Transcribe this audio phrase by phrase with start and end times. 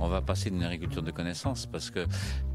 [0.00, 2.06] on va passer d'une agriculture de connaissances parce que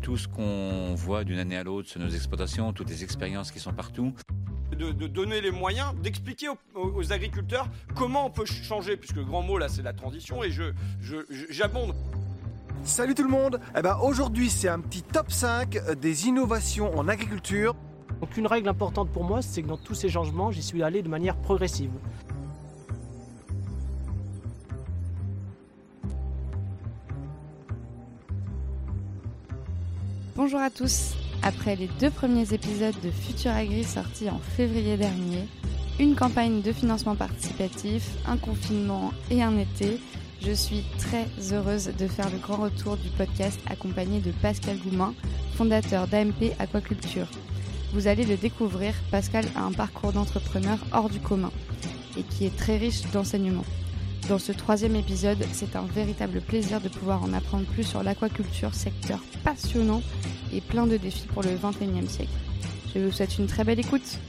[0.01, 3.59] tout ce qu'on voit d'une année à l'autre sur nos exploitations, toutes les expériences qui
[3.59, 4.13] sont partout,
[4.75, 9.57] de, donner les moyens, d'expliquer aux, agriculteurs comment on peut changer, puisque le grand mot
[9.57, 10.73] là c'est la transition et je,
[11.49, 11.93] j'abonde.
[12.83, 17.07] Salut tout le monde eh ben, Aujourd'hui c'est un petit top 5 des innovations en
[17.07, 17.75] agriculture.
[18.19, 21.01] Donc une règle importante pour moi c'est que dans tous ces changements j'y suis allé
[21.01, 21.91] de manière progressive.
[30.45, 35.47] Bonjour à tous après les deux premiers épisodes de Futur Agri sortis en février dernier,
[36.01, 40.01] une campagne de financement participatif, un confinement et un été,
[40.41, 45.13] je suis très heureuse de faire le grand retour du podcast accompagné de Pascal Goumin,
[45.55, 47.29] fondateur d'AMP Aquaculture.
[47.93, 51.51] Vous allez le découvrir, Pascal a un parcours d'entrepreneur hors du commun
[52.17, 53.63] et qui est très riche d'enseignements.
[54.29, 58.73] Dans ce troisième épisode, c'est un véritable plaisir de pouvoir en apprendre plus sur l'aquaculture,
[58.73, 60.01] secteur passionnant
[60.53, 62.31] et plein de défis pour le 21e siècle.
[62.95, 64.19] Je vous souhaite une très belle écoute.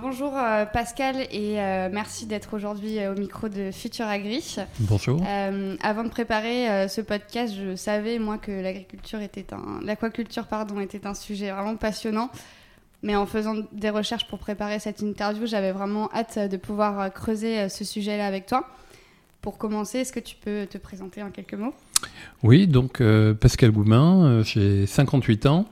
[0.00, 4.56] Bonjour euh, Pascal et euh, merci d'être aujourd'hui euh, au micro de Futur Agri.
[4.80, 5.22] Bonjour.
[5.82, 11.06] avant de préparer ce podcast, je savais moi que l'agriculture était un, l'aquaculture pardon, était
[11.06, 12.30] un sujet vraiment passionnant.
[13.02, 17.68] Mais en faisant des recherches pour préparer cette interview, j'avais vraiment hâte de pouvoir creuser
[17.68, 18.68] ce sujet-là avec toi.
[19.40, 21.74] Pour commencer, est-ce que tu peux te présenter en quelques mots?
[22.42, 23.00] Oui, donc
[23.40, 25.66] Pascal Goumin, j'ai 58 ans.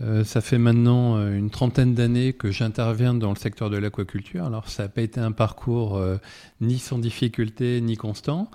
[0.00, 4.44] Euh, ça fait maintenant euh, une trentaine d'années que j'interviens dans le secteur de l'aquaculture.
[4.44, 6.18] Alors ça n'a pas été un parcours euh,
[6.60, 8.50] ni sans difficulté ni constant,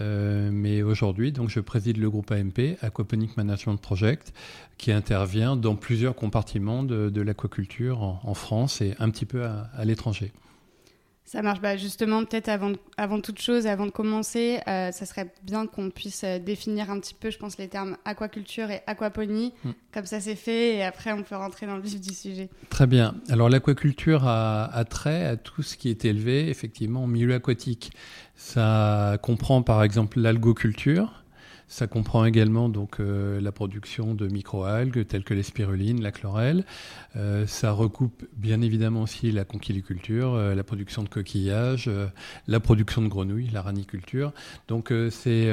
[0.00, 4.32] mais aujourd'hui donc je préside le groupe AMP, Aquaponic Management Project,
[4.76, 10.32] qui intervient dans plusieurs compartiments de, l'aquaculture en, France et un petit peu à l'étranger.
[11.28, 11.60] Ça marche.
[11.60, 15.90] Bah justement, peut-être avant, avant toute chose, avant de commencer, euh, ça serait bien qu'on
[15.90, 19.52] puisse euh, définir un petit peu, je pense, les termes aquaculture et aquaponie.
[19.62, 19.70] Mm.
[19.92, 22.48] Comme ça, c'est fait et après, on peut rentrer dans le vif du sujet.
[22.70, 23.14] Très bien.
[23.28, 27.92] Alors, l'aquaculture a, a, trait à tout ce qui est élevé, effectivement, en milieu aquatique.
[28.34, 31.24] Ça comprend, par exemple, l'algoculture
[31.68, 36.64] ça comprend également donc euh, la production de microalgues telles que les spirulines, la chlorelle.
[37.16, 41.90] Euh, ça recoupe bien évidemment aussi la conchiliculture, euh, la production de coquillages,
[42.46, 44.32] la production de grenouilles, la raniculture.
[44.66, 45.52] Donc c'est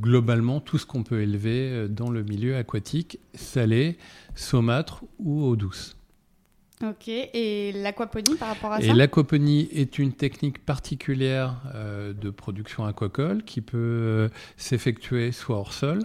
[0.00, 3.98] globalement tout ce qu'on peut élever dans le milieu aquatique, salé,
[4.34, 5.95] saumâtre ou eau douce.
[6.84, 12.28] Ok, et l'aquaponie par rapport à ça Et l'aquaponie est une technique particulière euh, de
[12.28, 14.28] production aquacole qui peut euh,
[14.58, 16.02] s'effectuer soit hors sol,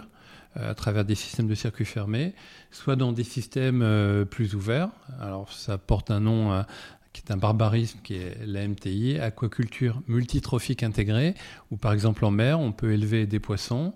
[0.56, 2.32] euh, à travers des systèmes de circuits fermés,
[2.70, 4.88] soit dans des systèmes plus ouverts.
[5.20, 6.64] Alors ça porte un nom
[7.12, 11.34] qui est un barbarisme, qui est l'AMTI, aquaculture multitrophique intégrée,
[11.70, 13.92] où par exemple en mer, on peut élever des poissons,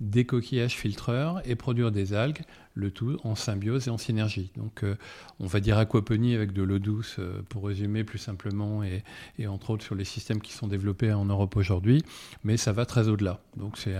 [0.00, 2.42] des coquillages filtreurs et produire des algues,
[2.74, 4.50] le tout en symbiose et en synergie.
[4.56, 4.96] Donc euh,
[5.40, 9.02] on va dire aquaponie avec de l'eau douce euh, pour résumer plus simplement et,
[9.46, 12.02] entre autres sur les systèmes qui sont développés en Europe aujourd'hui,
[12.42, 13.40] mais ça va très au-delà.
[13.56, 13.94] Donc c'est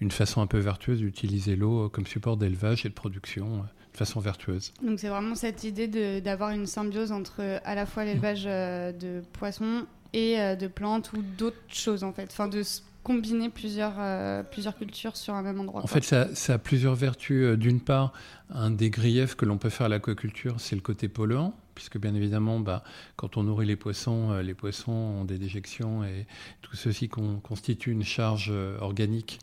[0.00, 3.62] une façon un peu vertueuse d'utiliser l'eau comme support d'élevage et de production euh,
[3.92, 4.72] de façon vertueuse.
[4.84, 9.84] Donc c'est vraiment cette idée d'avoir une symbiose entre à la fois l'élevage de poissons
[10.12, 12.62] et de plantes ou d'autres choses en fait, de
[13.02, 15.82] combiner plusieurs, euh, plusieurs cultures sur un même endroit.
[15.82, 17.44] En fait, ça, ça, a plusieurs vertus.
[17.44, 18.12] Euh, d'une part,
[18.50, 22.14] un des griefs que l'on peut faire à l'aquaculture, c'est le côté polluant, puisque bien
[22.14, 22.84] évidemment, bah,
[23.16, 26.26] quand on nourrit les poissons, euh, les poissons ont des déjections et
[26.62, 29.38] tout ceci constitue une charge organique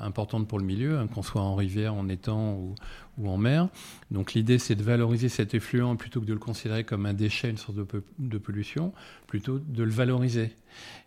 [0.00, 2.74] importante pour le milieu, hein, qu'on soit en rivière, en étang ou,
[3.18, 3.68] ou en mer.
[4.10, 7.50] Donc l'idée, c'est de valoriser cet effluent plutôt que de le considérer comme un déchet,
[7.50, 7.86] une source de,
[8.18, 8.92] de pollution,
[9.26, 10.54] plutôt de le valoriser.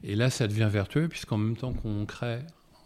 [0.03, 2.39] Et là, ça devient vertueux, puisqu'en même temps qu'on crée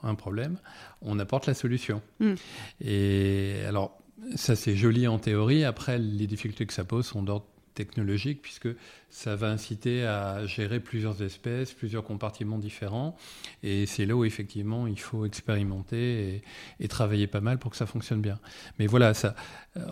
[0.03, 0.57] un problème,
[1.01, 2.01] on apporte la solution.
[2.19, 2.33] Mm.
[2.81, 3.97] Et alors,
[4.35, 5.63] ça c'est joli en théorie.
[5.63, 8.69] Après, les difficultés que ça pose sont d'ordre technologique, puisque
[9.09, 13.17] ça va inciter à gérer plusieurs espèces, plusieurs compartiments différents.
[13.63, 16.43] Et c'est là où effectivement il faut expérimenter
[16.79, 18.37] et, travailler pas mal pour que ça fonctionne bien.
[18.77, 19.33] Mais voilà, ça,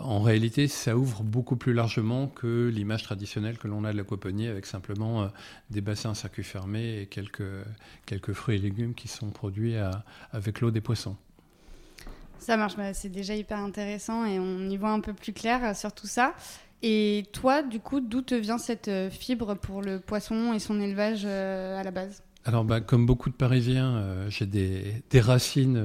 [0.00, 4.48] en réalité, ça ouvre beaucoup plus largement que l'image traditionnelle que l'on a de l'aquaponie,
[4.48, 5.28] avec simplement euh,
[5.70, 7.42] des bassins à circuit fermé et quelques,
[8.04, 9.76] quelques fruits et légumes qui sont produits
[10.32, 11.16] avec l'eau des poissons.
[12.38, 15.92] Ça marche, c'est déjà hyper intéressant et on y voit un peu plus clair sur
[15.92, 16.34] tout ça.
[16.82, 20.80] Et toi, du coup, d'où te vient cette euh, fibre pour le poisson et son
[20.80, 22.22] élevage euh, à la base?
[22.46, 25.82] Alors, bah, comme beaucoup de Parisiens, euh, j'ai des, racines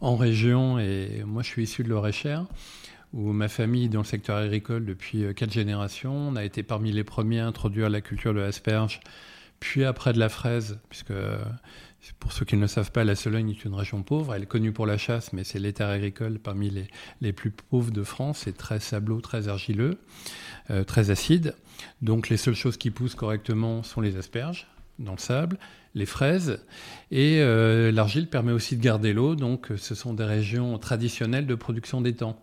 [0.00, 2.46] en région et moi, je suis issu de l'Oréchère,
[3.12, 6.14] où ma famille dans le secteur agricole depuis euh, quatre générations.
[6.14, 9.00] On a été parmi les premiers à introduire la culture de l'asperge,
[9.60, 11.12] puis après de la fraise, puisque
[12.18, 14.34] pour ceux qui ne le savent pas, la Sologne est une région pauvre.
[14.34, 16.88] Elle est connue pour la chasse, mais c'est l'état agricole parmi
[17.20, 18.42] les, plus pauvres de France.
[18.44, 19.98] C'est très sableux, très argileux,
[20.70, 21.54] euh, très acide.
[22.00, 24.66] Donc les seules choses qui poussent correctement sont les asperges
[24.98, 25.58] dans le sable,
[25.94, 26.64] les fraises.
[27.10, 29.36] Et euh, l'argile permet aussi de garder l'eau.
[29.36, 32.40] Donc ce sont des régions traditionnelles de production d'étangs.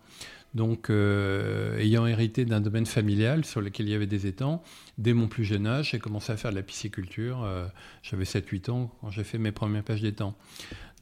[0.54, 4.62] Donc, euh, ayant hérité d'un domaine familial sur lequel il y avait des étangs,
[4.98, 7.44] dès mon plus jeune âge, j'ai commencé à faire de la pisciculture.
[7.44, 7.66] Euh,
[8.02, 10.34] j'avais 7-8 ans quand j'ai fait mes premières pages d'étangs.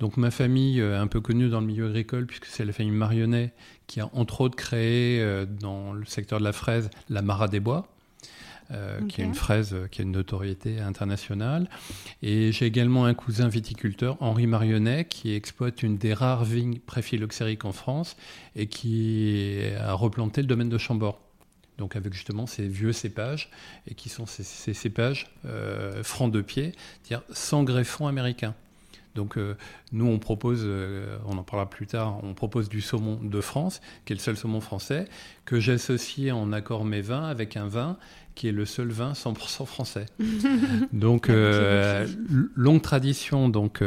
[0.01, 2.93] Donc, ma famille, euh, un peu connue dans le milieu agricole, puisque c'est la famille
[2.93, 3.55] Marionnet,
[3.87, 5.25] qui a entre autres créé
[5.61, 7.89] dans le secteur de la fraise la Mara des Bois,
[8.71, 11.71] euh, qui est une fraise euh, qui a une notoriété internationale.
[12.21, 17.65] Et j'ai également un cousin viticulteur, Henri Marionnet, qui exploite une des rares vignes préphylloxériques
[17.65, 18.15] en France
[18.57, 21.19] et qui a replanté le domaine de Chambord.
[21.79, 23.51] Donc avec justement ces vieux cépages,
[23.87, 24.43] et qui sont ces,
[24.75, 26.73] cépages euh, francs de pied,
[27.03, 28.55] c'est-à-dire sans greffon américain.
[29.15, 29.37] Donc
[29.91, 30.65] nous, on propose,
[31.27, 34.37] on en parlera plus tard, on propose du saumon de France, qui est le seul
[34.37, 35.07] saumon français,
[35.45, 37.97] que j'associe en accord mes vins avec un vin
[38.39, 40.07] qui est le seul vin 100% français.
[40.93, 42.07] donc, euh,
[42.55, 43.49] longue tradition.
[43.49, 43.83] Donc,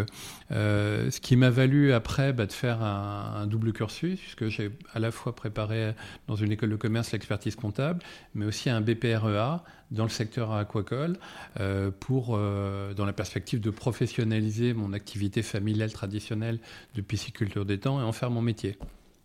[0.51, 4.99] euh, ce qui m'a valu après bah, de faire un, double cursus, puisque j'ai à
[4.99, 5.95] la fois préparé
[6.27, 8.03] dans une école de commerce l'expertise comptable,
[8.35, 11.15] mais aussi un BPREA dans le secteur aquacole,
[11.61, 16.59] euh, pour, dans la perspective de professionnaliser mon activité familiale traditionnelle
[16.95, 18.77] de pisciculture d'étang et en faire mon métier.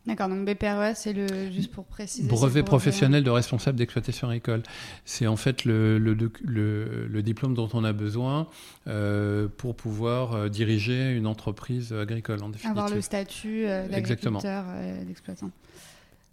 [0.06, 2.28] D'accord, donc BPREA, c'est le, juste pour préciser.
[2.28, 4.62] Brevet professionnel de responsable d'exploitation agricole.
[5.04, 8.46] C'est en fait le, le, le, diplôme dont on a besoin
[8.86, 12.70] euh, pour pouvoir euh, diriger une entreprise agricole, en définitive.
[12.70, 14.64] Avoir le statut euh, d'agriculteur,
[15.06, 15.50] d'exploitant.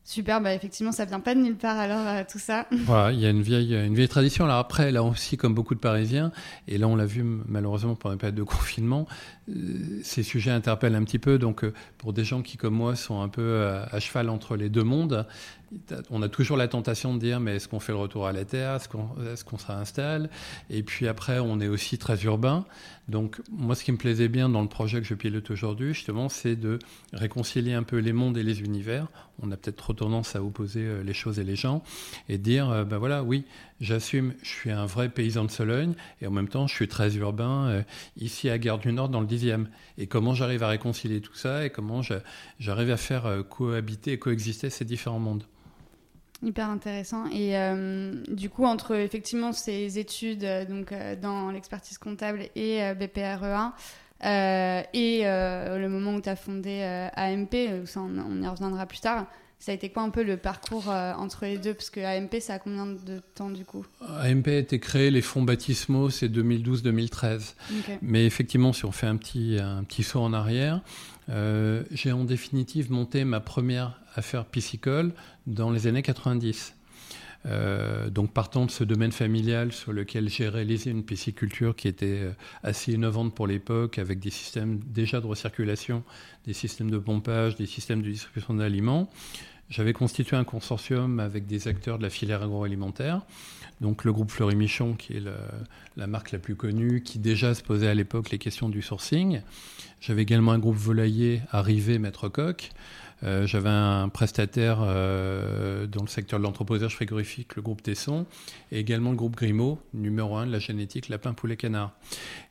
[0.06, 2.68] Super, bah effectivement, ça vient pas de nulle part alors euh, tout ça.
[2.72, 4.44] Voilà, il y a une vieille, une vieille tradition.
[4.44, 6.34] Alors après, là aussi, comme beaucoup de Parisiens,
[6.68, 9.08] et là on l'a vu malheureusement pendant la période de confinement,
[10.04, 11.38] ces sujets interpellent un petit peu.
[11.38, 14.70] Donc euh, pour des gens qui, comme moi, sont un peu à cheval entre les
[14.70, 15.26] deux mondes,
[16.12, 18.46] on a toujours la tentation de dire mais est-ce qu'on fait le retour à la
[18.46, 18.76] terre?
[18.76, 20.30] Est-ce qu'on est réinstalle
[20.70, 22.66] Et puis après, on est aussi très urbain.
[23.10, 26.30] Donc moi, ce qui me plaisait bien dans le projet que je pilote aujourd'hui, justement,
[26.30, 26.80] c'est de
[27.12, 29.08] réconcilier un peu les mondes et les univers.
[29.42, 31.84] On a peut-être trop tendance à opposer euh, les choses et les gens
[32.30, 33.46] et dire ben voilà, oui,
[33.84, 37.16] j'assume, je suis un vrai paysan de Sologne et en même temps, je suis très
[37.18, 37.84] urbain euh,
[38.18, 39.68] ici à Gare du Nord dans le 10e.
[40.00, 42.02] Et comment j'arrive à réconcilier tout ça et comment
[42.60, 45.44] j'arrive à faire cohabiter et coexister ces différents mondes?
[46.44, 47.26] Hyper intéressant.
[47.28, 52.82] Et euh, du coup, entre effectivement ces études euh, donc, euh, dans l'expertise comptable et
[52.96, 53.74] BPREA,
[54.22, 56.82] et le moment où tu as fondé
[57.16, 59.28] AMP, ça on, y reviendra plus tard,
[59.64, 61.74] ça a été quoi un peu le parcours entre les deux?
[61.74, 63.86] Parce que AMP, ça a combien de temps du coup?
[64.02, 67.54] AMP a été créé, les fonds baptismaux, c'est 2012-2013.
[68.02, 70.82] Mais effectivement, si on fait un petit, un petit saut en arrière,
[71.30, 75.14] j'ai en définitive monté ma première affaire piscicole
[75.48, 76.74] dans les années 90.
[77.46, 82.06] Euh, donc partant de ce domaine familial sur lequel j'ai réalisé une pisciculture qui était
[82.22, 82.32] euh,
[82.64, 86.04] assez innovante pour l'époque, avec des systèmes déjà de recirculation,
[86.46, 89.10] des systèmes de pompage, des systèmes de distribution d'aliments,
[89.70, 93.22] j'avais constitué un consortium avec des acteurs de la filière agroalimentaire.
[93.82, 95.24] Donc le groupe Fleury Michon, qui est
[95.98, 99.42] la marque la plus connue, qui déjà se posait à l'époque les questions du sourcing.
[100.00, 102.72] J'avais également un groupe volailler, Arrivé, Maître Coq.
[103.24, 108.26] Euh, j'avais un prestataire euh, dans le secteur de l'entreposage frigorifique, le groupe Tesson,
[108.72, 111.94] et également le groupe Grimaud, numéro un de la génétique lapin, poulet, canard.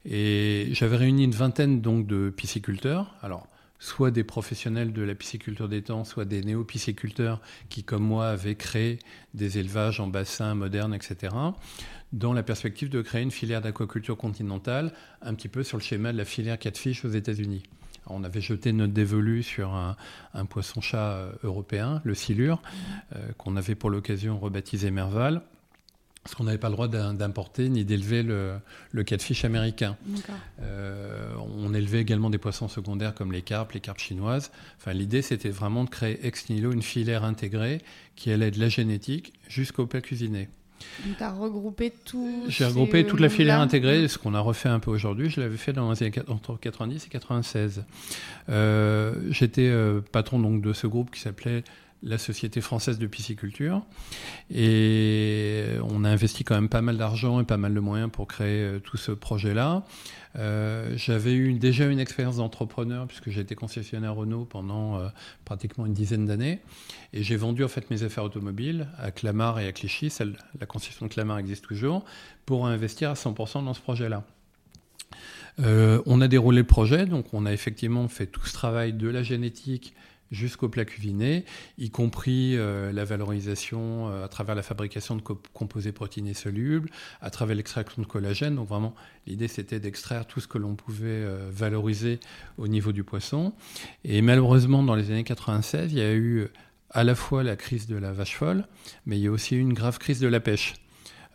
[0.07, 3.15] Et j'avais réuni une vingtaine donc de pisciculteurs.
[3.23, 3.47] Alors,
[3.83, 9.01] soit des professionnels de la pisciculture temps, soit des néo-pisciculteurs qui, comme moi, avaient créé
[9.35, 11.35] des élevages en bassin modernes, etc.,
[12.13, 16.13] dans la perspective de créer une filière d'aquaculture continentale, un petit peu sur le schéma
[16.13, 17.65] de la filière catfish aux États-Unis.
[18.07, 22.63] On avait jeté notre dévolu sur un, poisson-chat euh, européen, le silure,
[23.17, 25.43] euh, qu'on avait pour l'occasion rebaptisé Merval
[26.23, 28.55] parce qu'on n'avait pas le droit d'importer ni d'élever le,
[28.93, 29.97] le catfish américain.
[30.61, 34.53] Euh, on élevait également des poissons secondaires comme les carpes, les carpes chinoises.
[34.79, 37.81] Enfin, l'idée, c'était vraiment de créer ex nihilo une filière intégrée
[38.15, 40.49] qui allait de la génétique jusqu'au plat cuisiné.
[41.03, 42.45] Tu as regroupé tout.
[42.49, 45.31] J'ai regroupé toute la filière intégrée, ce qu'on a refait un peu aujourd'hui.
[45.31, 47.85] Je l'avais fait dans les années entre 90 et 96.
[48.49, 51.65] Euh, j'étais euh, patron donc de ce groupe qui s'appelait
[52.03, 53.83] la Société française de pisciculture.
[54.51, 58.27] Et on a investi quand même pas mal d'argent et pas mal de moyens pour
[58.27, 59.85] créer euh, tout ce projet-là.
[60.37, 65.09] Euh, j'avais eu déjà une expérience d'entrepreneur puisque j'ai été concessionnaire Renault pendant euh,
[65.45, 66.61] pratiquement une dizaine d'années
[67.13, 70.11] et j'ai vendu en fait mes affaires automobiles à Clamart et à Clichy,
[70.59, 72.05] la concession de Clamart existe toujours,
[72.47, 74.25] pour investir à 100% dans ce projet-là.
[75.59, 79.23] on a déroulé le projet, donc on a effectivement fait tout ce travail de la
[79.23, 79.95] génétique,
[80.33, 81.45] jusqu'au plat cuisiné,
[81.79, 87.31] y compris euh, la valorisation euh, à travers la fabrication de composés protéinés solubles, à
[87.31, 88.57] travers l'extraction de collagène.
[88.57, 88.95] Donc vraiment,
[89.27, 92.19] l'idée c'était d'extraire tout ce que l'on pouvait euh, valoriser
[92.59, 93.53] au niveau du poisson.
[94.05, 96.49] Et malheureusement, dans les années 96, il y a eu
[96.91, 98.67] à la fois la crise de la vache folle,
[99.07, 100.75] mais il y a aussi eu une grave crise de la pêche.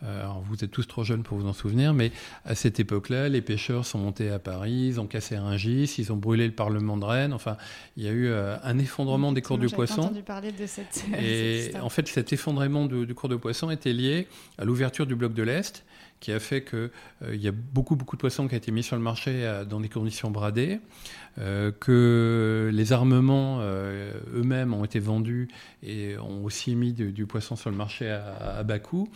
[0.02, 2.12] Euh, alors vous êtes tous trop jeunes pour vous en souvenir, mais
[2.44, 6.16] à cette époque-là, les pêcheurs sont montés à Paris, ils ont cassé Rungis, ils ont
[6.16, 7.32] brûlé le Parlement de Rennes.
[7.32, 7.56] Enfin,
[7.96, 10.02] il y a eu euh, un effondrement des cours du poisson.
[10.02, 11.04] entendu parler de cette.
[11.20, 14.28] Et en fait, cet effondrement du cours de poisson était lié
[14.58, 15.84] à l'ouverture du bloc de l'Est
[16.20, 16.90] qui a fait qu'il
[17.22, 19.64] euh, y a beaucoup, beaucoup de poissons qui ont été mis sur le marché euh,
[19.64, 20.80] dans des conditions bradées,
[21.38, 25.48] euh, que les armements eux-mêmes ont été vendus
[25.82, 29.08] et ont aussi mis du, poisson sur le marché à, bas coût,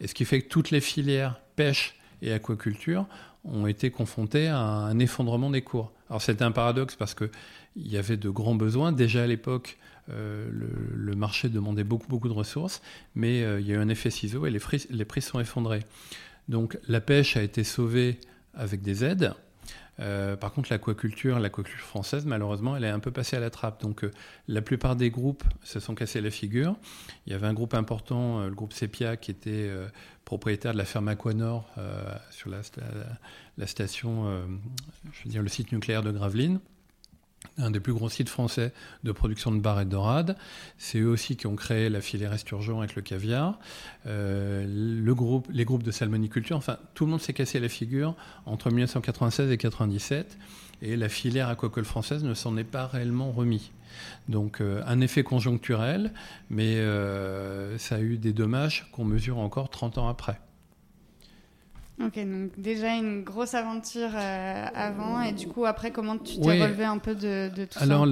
[0.00, 3.06] et ce qui fait que toutes les filières pêche et aquaculture
[3.44, 5.92] ont été confrontées à un effondrement des cours.
[6.10, 7.30] Alors c'était un paradoxe parce qu'il
[7.76, 8.92] y avait de grands besoins.
[8.92, 12.82] Déjà à l'époque, le, marché demandait beaucoup, beaucoup de ressources,
[13.14, 15.80] mais il y a eu un effet ciseau et les, les prix sont effondrés.
[16.50, 18.18] Donc la pêche a été sauvée
[18.54, 19.32] avec des aides.
[20.00, 23.82] Euh, par contre, l'aquaculture, l'aquaculture française, malheureusement, elle est un peu passée à la trappe.
[23.82, 24.10] Donc, euh,
[24.48, 26.74] la plupart des groupes se sont cassés la figure.
[27.26, 29.70] Il y avait un groupe important, euh, le groupe Sepia, qui était
[30.24, 31.68] propriétaire de la ferme Aquanor
[32.30, 32.62] sur la,
[33.58, 34.24] la station,
[35.12, 36.60] je veux dire, le site nucléaire de Gravelines
[37.58, 38.72] un des plus gros sites français
[39.04, 40.36] de production de bar et de dorade.
[40.78, 43.58] C'est eux aussi qui ont créé la filière Esturgeon avec le caviar.
[44.06, 48.14] Euh, le groupe, les groupes de salmoniculture, enfin, tout le monde s'est cassé la figure
[48.46, 50.38] entre 1996 et 1997.
[50.82, 53.70] Et la filière aquacole française ne s'en est pas réellement remis.
[54.28, 56.12] Donc euh, un effet conjoncturel,
[56.48, 60.40] mais euh, ça a eu des dommages qu'on mesure encore 30 ans après.
[62.04, 66.62] Ok, donc déjà une grosse aventure euh, avant, et du coup, après, comment tu t'es
[66.62, 68.06] relevé un peu de, tout ça Alors,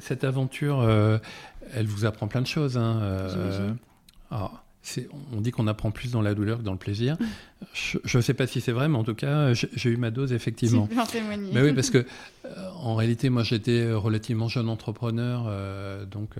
[0.00, 1.18] cette aventure, euh,
[1.74, 2.76] elle vous apprend plein de choses.
[2.76, 3.72] Hein, euh,
[5.32, 7.16] on dit qu'on apprend plus dans la douleur que dans le plaisir.
[7.72, 10.32] Je ne sais pas si c'est vrai, mais en tout cas, j'ai eu ma dose
[10.32, 10.88] effectivement.
[11.52, 11.98] Mais oui, parce que
[12.44, 16.36] euh, en réalité, moi, j'étais relativement jeune entrepreneur, euh, donc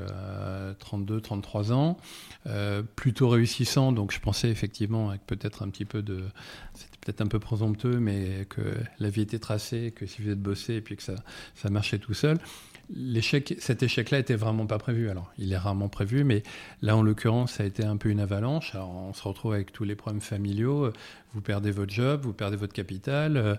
[0.79, 1.97] 32, 33 ans,
[2.47, 3.93] euh, plutôt réussissant.
[3.93, 6.25] Donc, je pensais effectivement avec peut-être un petit peu de,
[6.75, 8.61] c'était peut-être un peu présomptueux, mais que
[8.99, 11.15] la vie était tracée, que si vous êtes bossé et puis que ça,
[11.55, 12.39] ça marchait tout seul
[12.91, 15.11] l'échec, cet échec-là était vraiment pas prévu.
[15.11, 16.43] Alors, il est rarement prévu, mais
[16.83, 18.75] là, en l'occurrence, ça a été un peu une avalanche.
[18.75, 20.91] Alors, on se retrouve avec tous les problèmes familiaux.
[21.33, 23.55] Vous perdez votre job, vous perdez votre capital, euh,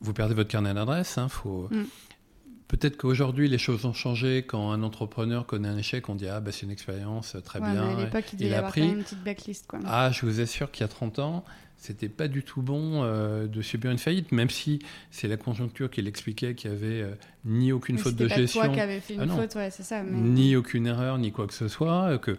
[0.00, 1.18] vous perdez votre carnet d'adresse.
[1.18, 1.68] Hein, faut...
[1.70, 1.84] Mm.
[2.68, 4.44] Peut-être qu'aujourd'hui, les choses ont changé.
[4.46, 7.98] Quand un entrepreneur connaît un échec, on dit Ah, bah, c'est une expérience, très bien.
[7.98, 8.88] à l'époque, il, il a pris.
[8.88, 9.66] une petite backlist.
[9.66, 9.80] Quoi.
[9.84, 11.44] Ah, je vous assure qu'il y a 30 ans,
[11.82, 14.78] c'était pas du tout bon euh, de subir une faillite, même si
[15.10, 18.62] c'est la conjoncture qui l'expliquait qu'il n'y avait euh, ni aucune faute de gestion.
[18.62, 20.00] Toi qui avais fait une ah faute, ouais, c'est ça.
[20.04, 22.38] Ni aucune erreur, ni quoi que ce soit, euh, que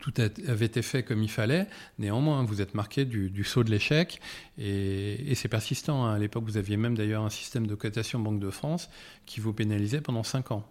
[0.00, 0.14] tout
[0.46, 1.66] avait été fait comme il fallait.
[1.98, 4.18] Néanmoins, vous êtes marqué du, saut de l'échec
[4.56, 6.06] et, c'est persistant.
[6.06, 6.14] Hein.
[6.14, 8.88] À l'époque, vous aviez même d'ailleurs un système de cotation Banque de France
[9.26, 10.66] qui vous pénalisait pendant 5 ans.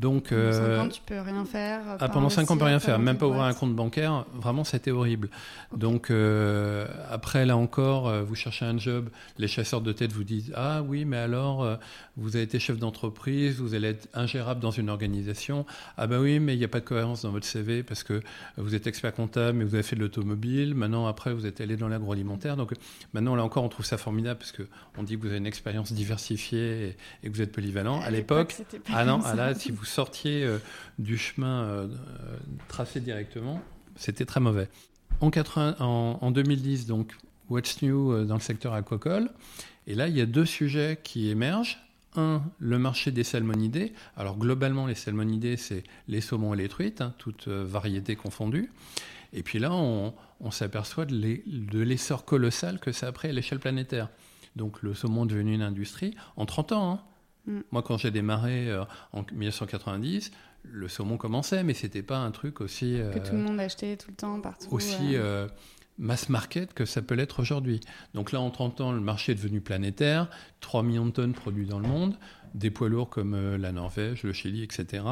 [0.00, 1.80] Donc, pendant 5 euh, ans, tu peux rien faire.
[2.00, 2.98] Ah, pendant 5 ans, on peut rien faire.
[2.98, 4.24] Même pas ouvrir un compte bancaire.
[4.34, 5.28] Vraiment, c'était horrible.
[5.74, 9.08] Donc, euh, après, là encore, euh, vous cherchez un job.
[9.38, 11.78] Les chasseurs de tête vous disent Ah oui, mais alors,
[12.16, 15.64] vous avez été chef d'entreprise, vous allez être ingérable dans une organisation.
[15.96, 18.20] Ah ben oui, mais il n'y a pas de cohérence dans votre CV parce que
[18.56, 20.74] vous êtes expert comptable, mais vous avez fait de l'automobile.
[20.74, 22.56] Maintenant, après, vous êtes allé dans l'agroalimentaire.
[22.56, 22.72] Donc,
[23.12, 25.92] maintenant, là encore, on trouve ça formidable parce qu'on dit que vous avez une expérience
[25.92, 28.00] diversifiée et, que vous êtes polyvalent.
[28.00, 28.56] À, l'époque,
[28.92, 30.58] ah non, ah là, si vous sortiez euh,
[30.98, 31.88] du chemin euh,
[32.68, 33.60] tracé directement,
[33.96, 34.68] c'était très mauvais.
[35.20, 37.12] En, 80, en, 2010, donc,
[37.48, 39.30] What's New euh, dans le secteur aquacole.
[39.86, 41.80] Et là, il y a deux sujets qui émergent.
[42.16, 43.92] Un, le marché des salmonidés.
[44.16, 48.70] Alors globalement, les salmonidés, c'est les saumons et les truites, hein, toutes variétés confondues.
[49.32, 50.14] Et puis là, on,
[50.52, 54.10] s'aperçoit de l'essor colossal que ça a pris à l'échelle planétaire.
[54.54, 56.92] Donc le saumon est devenu une industrie en 30 ans.
[56.92, 57.00] Hein.
[57.46, 57.60] Mm.
[57.72, 60.30] Moi, quand j'ai démarré euh, en 1990,
[60.64, 62.98] le saumon commençait, mais c'était pas un truc aussi.
[63.12, 64.66] que tout le monde achetait tout le temps, partout.
[64.70, 65.46] Aussi euh,
[65.98, 67.80] mass market que ça peut l'être aujourd'hui.
[68.14, 70.28] Donc là, en 30 ans, le marché est devenu planétaire
[70.60, 72.16] 3 millions de tonnes produites dans le monde,
[72.54, 75.04] des poids lourds comme euh, la Norvège, le Chili, etc.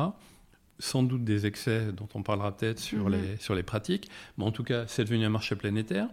[0.78, 3.12] sans doute des excès dont on parlera peut-être sur, Mhm.
[3.12, 4.08] les, sur les pratiques,
[4.38, 6.08] mais en tout cas, c'est devenu un marché planétaire.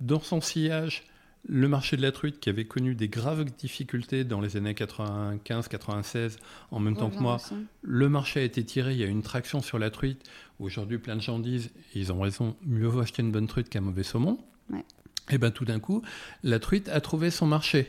[0.00, 1.02] Dans son sillage,
[1.46, 6.38] le marché de la truite qui avait connu des graves difficultés dans les années 95-96,
[6.70, 7.38] en même temps que moi,
[7.82, 10.22] le marché a été tiré, il y a eu une traction sur la truite.
[10.58, 13.68] Aujourd'hui, plein de gens disent, et ils ont raison, mieux vaut acheter une bonne truite
[13.68, 14.38] qu'un mauvais saumon.
[14.70, 14.84] Ouais.
[15.30, 16.02] Et bien tout d'un coup,
[16.42, 17.88] la truite a trouvé son marché.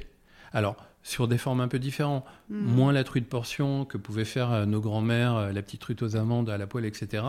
[0.51, 2.75] Alors, sur des formes un peu différentes, Mhm.
[2.75, 6.15] moins la truite portion que pouvaient faire euh, nos grands-mères, euh, la petite truite aux
[6.15, 7.23] amandes à la poêle, etc.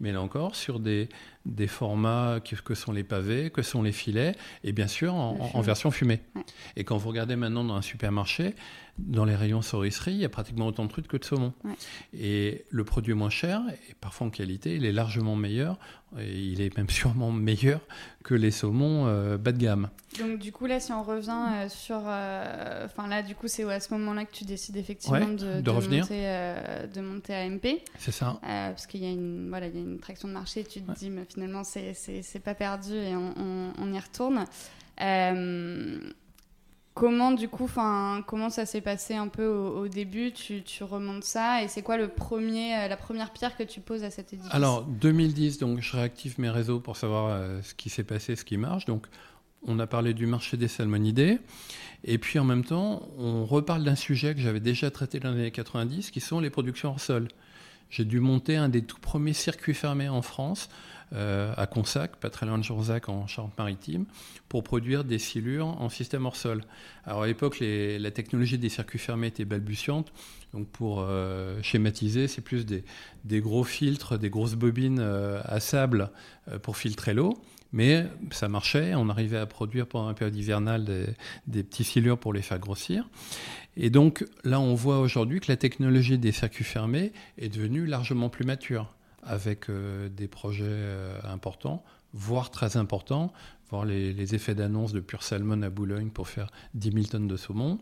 [0.00, 1.08] Mais là encore, sur des,
[1.44, 5.60] des formats que, que sont les pavés, que sont les filets, et bien sûr en,
[5.60, 6.20] version fumée.
[6.34, 6.42] Ouais.
[6.76, 8.54] Et quand vous regardez maintenant dans un supermarché,
[8.98, 11.52] dans les rayons saurisserie, il y a pratiquement autant de truites que de saumon.
[11.64, 11.72] Ouais.
[12.16, 15.78] Et le produit est moins cher, et parfois en qualité, il est largement meilleur,
[16.18, 17.80] et il est même sûrement meilleur
[18.22, 19.90] que les saumons euh, bas de gamme.
[20.18, 23.64] Donc du coup là si on revient euh, sur, euh, enfin là du coup c'est
[23.70, 26.02] à ce moment-là que tu décides effectivement Ouais, de, de revenir.
[26.04, 29.66] monter, euh, de monter à MP, C'est ça euh, parce qu'il y a une voilà
[29.68, 30.94] il y a une traction de marché, tu te Ouais.
[30.98, 34.44] dis mais finalement c'est pas perdu et on, on- on y retourne.
[35.00, 35.98] Euh,
[36.96, 37.68] Comment du coup,
[38.28, 40.30] comment ça s'est passé un peu au, au début?
[40.30, 43.80] Tu, tu remontes ça et c'est quoi le premier, euh, la première pierre que tu
[43.80, 44.54] poses à cet édifice?
[44.54, 48.56] Alors, 2010, donc je réactive mes réseaux pour savoir ce qui s'est passé, ce qui
[48.58, 48.84] marche.
[48.84, 49.06] Donc,
[49.66, 51.40] on a parlé du marché des salmonidés.
[52.04, 55.40] Et puis, en même temps, on reparle d'un sujet que j'avais déjà traité dans les
[55.40, 57.28] années 90, qui sont les productions hors sol.
[57.88, 60.68] J'ai dû monter un des tout premiers circuits fermés en France,
[61.14, 64.04] euh, à Consac, pas très loin de Jourzac, en Charente-Maritime,
[64.48, 66.62] pour produire des silures en système hors sol.
[67.06, 70.12] Alors, à l'époque, la technologie des circuits fermés était balbutiante.
[70.52, 72.84] Donc, pour euh, schématiser, c'est plus des,
[73.40, 76.10] gros filtres, des grosses bobines euh, à sable
[76.62, 77.40] pour filtrer l'eau.
[77.74, 80.84] Mais ça marchait, on arrivait à produire pendant la période hivernale
[81.48, 83.10] des, petits silures pour les faire grossir.
[83.76, 88.28] Et donc là, on voit aujourd'hui que la technologie des circuits fermés est devenue largement
[88.28, 93.32] plus mature, avec euh, des projets euh, importants, voire très importants,
[93.70, 97.36] voire les, effets d'annonce de Pure Salmon à Boulogne pour faire 10 000 tonnes de
[97.36, 97.80] saumon.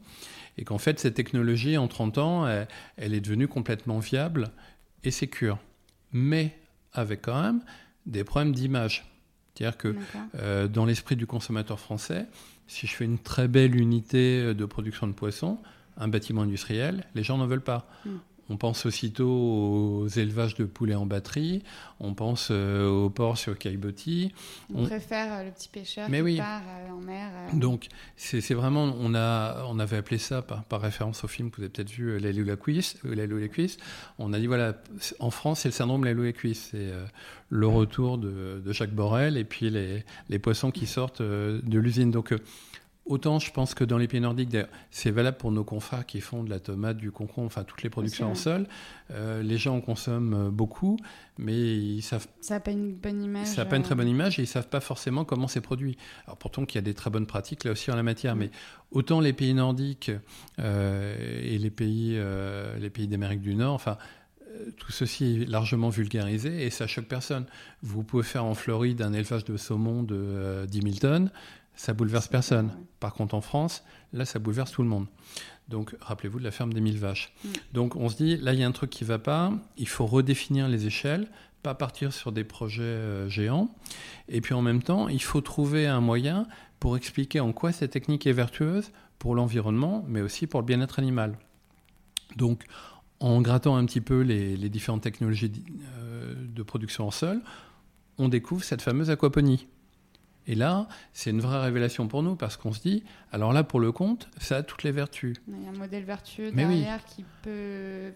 [0.56, 2.46] Et qu'en fait, cette technologie, en 30 ans,
[2.96, 4.52] elle est devenue complètement viable
[5.04, 5.58] et sécure.
[6.12, 6.56] Mais
[6.94, 7.60] avec quand même
[8.06, 9.11] des problèmes d'image.
[9.54, 9.94] C'est-à-dire que
[10.38, 12.26] euh, dans l'esprit du consommateur français,
[12.66, 15.58] si je fais une très belle unité euh, de production de poissons,
[15.98, 17.86] un bâtiment industriel, les gens n'en veulent pas.
[18.06, 18.10] Mm.
[18.52, 21.62] On pense aussitôt aux élevages de poulets en batterie,
[22.00, 24.30] on pense euh, aux ports sur Caillebotis.
[24.74, 26.36] On, on- préfère euh, le petit pêcheur Mais qui oui.
[26.36, 27.30] part euh, en mer.
[27.32, 27.86] euh, Donc,
[28.16, 31.62] c'est vraiment, on, a, on avait appelé ça par, par référence au film que vous
[31.62, 33.78] avez peut-être vu, euh, La Lou la cuisse, la.
[34.18, 34.74] On a dit, voilà,
[35.18, 36.68] en France, c'est le syndrome La Lou la cuisse.
[36.72, 36.90] C'est
[37.48, 42.10] le retour de, de Jacques Borel et puis les, les poissons qui sortent de l'usine.
[42.10, 42.34] Donc,
[43.04, 46.20] autant je pense que dans les pays nordiques, d'ailleurs, c'est valable pour nos confrères qui
[46.20, 48.66] font de la tomate, du concombre, enfin toutes les productions en sol.
[49.10, 50.96] Euh, les gens en consomment euh, beaucoup,
[51.38, 53.46] mais ils savent Ça n'a pas une bonne image.
[53.46, 55.48] ça n'a pas une très euh, bonne image et ils ne savent pas forcément comment
[55.48, 55.96] c'est produit.
[56.26, 58.38] Alors pourtant qu'il y a des très bonnes pratiques là aussi en la matière, Mm.
[58.38, 58.50] mais
[58.90, 60.10] autant les pays nordiques
[60.58, 63.98] euh, et les pays, euh, les pays d'Amérique du Nord, enfin
[64.76, 67.46] tout ceci est largement vulgarisé et ça choque personne.
[67.82, 71.30] Vous pouvez faire en Floride un élevage de saumon de euh, 10 000 tonnes,
[71.74, 72.66] ça bouleverse personne.
[72.66, 72.86] ouais.
[73.00, 75.06] Par contre en France, là ça bouleverse tout le monde.
[75.68, 77.32] Donc rappelez-vous de la ferme des 1000 vaches.
[77.44, 77.48] Mm.
[77.72, 79.88] Donc on se dit, là il y a un truc qui ne va pas, il
[79.88, 81.28] faut redéfinir les échelles,
[81.62, 83.74] pas partir sur des projets euh, géants.
[84.28, 86.46] Et puis en même temps, il faut trouver un moyen
[86.80, 90.98] pour expliquer en quoi cette technique est vertueuse pour l'environnement, mais aussi pour le bien-être
[90.98, 91.38] animal.
[92.36, 92.64] Donc,
[93.20, 95.52] en grattant un petit peu les, les différentes technologies
[95.98, 97.40] euh, de production en sol,
[98.18, 99.68] on découvre cette fameuse aquaponie.
[100.48, 103.78] Et là, c'est une vraie révélation pour nous parce qu'on se dit, alors là, pour
[103.78, 105.36] le compte, ça a toutes les vertus.
[105.46, 106.78] Il y a un modèle vertueux Mais oui.
[106.80, 108.12] derrière qui peut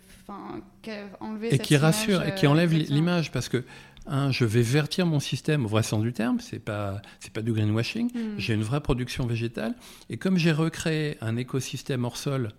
[0.82, 2.96] que- enlever et cette qui image, rassure et qui euh, enlève exactement.
[2.96, 3.64] l'image parce que
[4.08, 7.42] un, je vais vertir mon système au vrai sens du terme, c'est pas c'est pas
[7.42, 8.10] du greenwashing.
[8.12, 8.38] Hmm.
[8.38, 9.74] J'ai une vraie production végétale
[10.10, 12.50] et comme j'ai recréé un écosystème hors sol,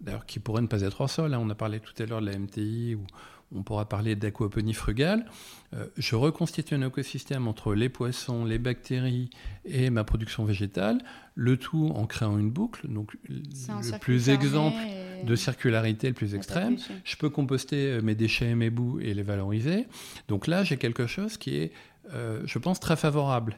[0.00, 2.20] d'ailleurs qui pourrait ne pas être hors sol, hein, on a parlé tout à l'heure
[2.22, 3.00] de la MTI ou
[3.54, 5.26] on pourra parler d'aquaponie frugale,
[5.74, 9.30] euh, je reconstitue un écosystème entre les poissons, les bactéries
[9.64, 10.98] et ma production végétale,
[11.34, 14.78] le tout en créant une boucle, donc le plus exemple
[15.24, 16.76] de circularité le plus extrême.
[17.04, 19.86] Je peux composter euh, mes déchets et mes bouts et les valoriser.
[20.28, 21.72] Donc là, j'ai quelque chose qui est,
[22.12, 23.54] euh, je pense, très favorable.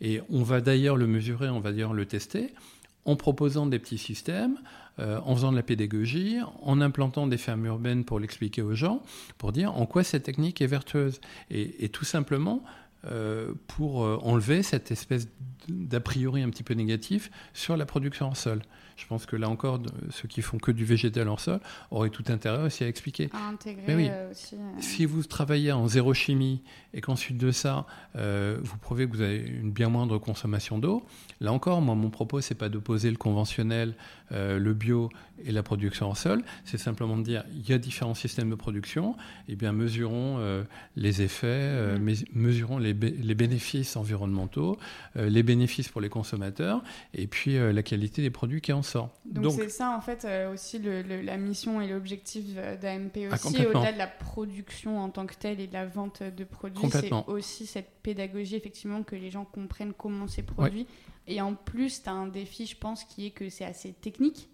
[0.00, 2.54] Et on va d'ailleurs le mesurer, on va dire le tester,
[3.04, 4.58] en proposant des petits systèmes,
[4.98, 9.02] euh, en faisant de la pédagogie, en implantant des fermes urbaines pour l'expliquer aux gens,
[9.38, 11.20] pour dire en quoi cette technique est vertueuse.
[11.50, 12.62] Et, tout simplement
[13.06, 15.28] euh, pour euh, enlever cette espèce
[15.68, 18.60] d'a priori un petit peu négatif sur la production en sol.
[19.00, 21.58] Je pense que là encore, de- ceux qui font que du végétal en sol
[21.90, 23.30] auraient tout intérêt aussi à expliquer.
[23.32, 24.08] À intégrer Mais oui.
[24.10, 24.56] euh, aussi.
[24.56, 26.60] euh, Si vous travaillez en zéro chimie
[26.92, 27.86] et qu'ensuite de ça,
[28.16, 31.02] euh, vous prouvez que vous avez une bien moindre consommation d'eau,
[31.40, 33.94] là encore, moi, mon propos, c'est pas d'opposer le conventionnel,
[34.32, 35.10] euh, le bio
[35.44, 38.54] et la production en sol, c'est simplement de dire il y a différents systèmes de
[38.54, 39.16] production,
[39.48, 40.62] et bien mesurons euh,
[40.96, 44.78] les effets, euh, mes- mesurons les, bé- les bénéfices environnementaux,
[45.16, 46.82] les bénéfices pour les consommateurs,
[47.14, 49.10] et puis la qualité des produits qui en sort.
[49.24, 53.64] Donc c'est ça en fait aussi le- le- la mission et l'objectif d'AMP Ah, aussi,
[53.66, 57.10] au-delà de la production en tant que telle et de la vente de produits, c'est
[57.28, 60.86] aussi cette pédagogie effectivement que les gens comprennent comment c'est produit.
[61.30, 64.48] Et en plus, tu as un défi, je pense, qui est que c'est assez technique.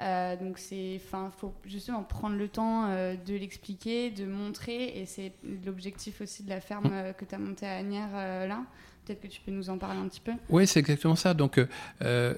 [0.00, 5.06] Euh, donc c'est, enfin, faut justement prendre le temps euh, de l'expliquer, de montrer, et
[5.06, 5.32] c'est
[5.64, 8.64] l'objectif aussi de la ferme euh, que tu as montée à Agnières là.
[9.04, 10.32] Peut-être que tu peux nous en parler un petit peu.
[10.50, 11.32] Oui, c'est exactement ça.
[11.32, 11.58] Donc,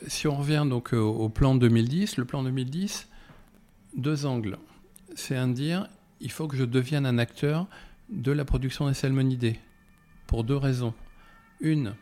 [0.07, 3.09] si on revient donc euh, au plan 2010, le plan 2010,
[3.97, 4.57] deux angles.
[5.17, 5.89] C'est un dire,
[6.21, 7.67] il faut que je devienne un acteur
[8.09, 9.59] de la production des salmonidés,
[10.29, 10.95] pour deux raisons.
[11.61, 11.95] Une,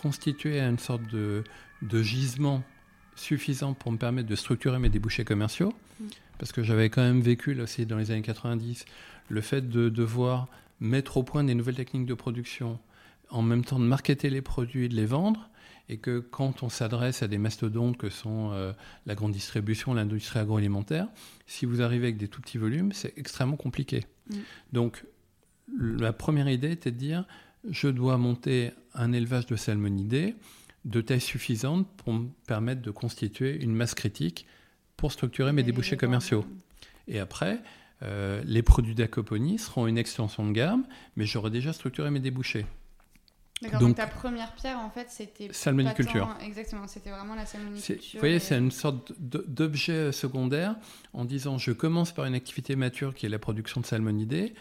[0.00, 1.42] constituer une sorte de,
[1.82, 2.62] de gisement
[3.14, 6.04] suffisant pour me permettre de structurer mes débouchés commerciaux, Mm.
[6.38, 8.84] parce que j'avais quand même vécu, là aussi, dans les années 90,
[9.28, 10.48] le fait de devoir
[10.80, 12.78] mettre au point des nouvelles techniques de production,
[13.30, 15.50] en même temps de marketer les produits et de les vendre,
[15.88, 18.72] et que quand on s'adresse à des mastodontes que sont euh,
[19.06, 21.08] la grande distribution, l'industrie agroalimentaire,
[21.46, 24.04] si vous arrivez avec des tout petits volumes, c'est extrêmement compliqué.
[24.30, 24.36] Mm.
[24.72, 25.04] Donc,
[25.78, 27.24] la première idée était de dire,
[27.68, 30.34] je dois monter un élevage de salmonidés
[30.84, 34.46] de taille suffisante pour me permettre de constituer une masse critique
[34.96, 36.44] pour structurer mes débouchés commerciaux.
[37.08, 37.60] Et après,
[38.02, 42.66] euh, les produits d'aquaponie seront une extension de gamme, mais j'aurai déjà structuré mes débouchés.
[43.62, 45.48] D'accord, donc, Donc- ta première pierre, en fait, c'était.
[45.50, 46.26] Salmoniculture.
[46.38, 48.10] tant- Exactement, c'était vraiment la salmoniculture.
[48.12, 50.76] Vous voyez, et- c'est une sorte d'objet euh, secondaire
[51.14, 54.52] en disant je commence par une activité mature qui est la production de salmonidés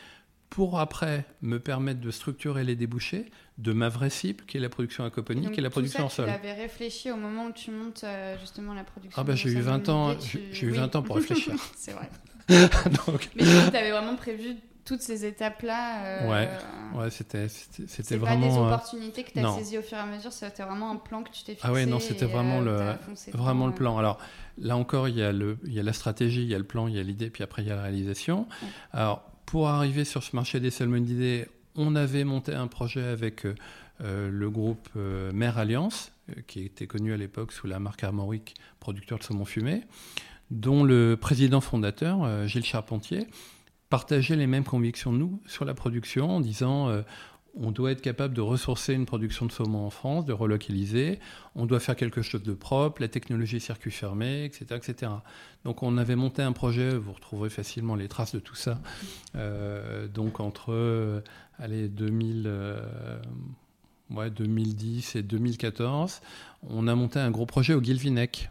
[0.56, 4.70] pour après me permettre de structurer les débouchés de ma vraie cible qui est la
[4.70, 6.26] production aquaponique et la tout production ça, en sol.
[6.28, 9.22] Tu l'avais réfléchi au moment où tu montes euh, justement la production.
[9.22, 10.78] Ah bah, j'ai eu 20 ans, tu- j'ai eu oui.
[10.78, 11.54] 20 ans pour réfléchir.
[11.76, 12.10] c'est vrai.
[12.50, 16.06] Donc, Mais tu avais vraiment prévu toutes ces étapes-là.
[16.06, 16.50] euh, Ouais,
[16.98, 19.58] ouais, c'était c'était- C'est pas des vraiment euh, opportunités que tu as non.
[19.58, 21.68] saisies au fur et à mesure, c'était vraiment un plan que tu t'es fixé.
[21.68, 22.94] Ah ouais, non, c'était vraiment euh,
[23.34, 23.98] le- vraiment le plan.
[23.98, 24.20] Alors
[24.58, 26.64] là encore, il y, a le, il y a la stratégie, il y a le
[26.64, 28.48] plan, il y a l'idée, puis après il y a la réalisation.
[28.62, 28.68] Ouais.
[28.94, 33.56] Alors pour arriver sur ce marché des salmonidés, on avait monté un projet avec euh,
[34.02, 36.12] euh, le groupe euh, Mère Alliance,
[36.46, 39.84] qui était connu à l'époque sous la marque Armoric, producteur de saumon fumé,
[40.52, 43.28] dont le président fondateur, Gilles Charpentier,
[43.90, 46.92] partageait les mêmes convictions que nous sur la production en disant
[47.56, 51.20] on doit être capable de ressourcer une production de saumon en France, de relocaliser,
[51.56, 55.12] on doit faire quelque chose de propre, la technologie circuit fermé, etc., etc.
[55.64, 58.80] Donc on avait monté un projet, vous retrouverez facilement les traces de tout ça,
[59.36, 61.22] euh, donc entre euh,
[61.58, 63.20] allez, 2000, euh,
[64.12, 66.22] ouais, 2010 et 2014,
[66.64, 68.50] on a monté un gros projet au Guilvinec.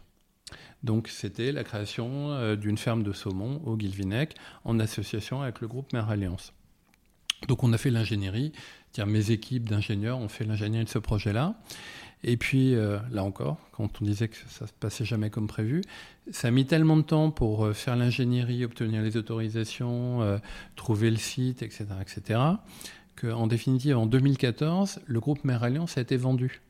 [0.83, 5.67] Donc c'était la création euh, d'une ferme de saumon au Guilvinec en association avec le
[5.67, 6.53] groupe Mère Alliance.
[7.47, 8.51] Donc on a fait l'ingénierie,
[8.91, 11.55] c'est-à-dire mes équipes d'ingénieurs ont fait l'ingénierie de ce projet-là.
[12.23, 15.81] Et puis euh, là encore, quand on disait que ça se passait jamais comme prévu,
[16.31, 20.39] ça a mis tellement de temps pour euh, faire l'ingénierie, obtenir les autorisations, euh,
[20.75, 22.39] trouver le site, etc., etc.,
[23.15, 26.61] qu'en définitive, en 2014, le groupe Mère Alliance a été vendu.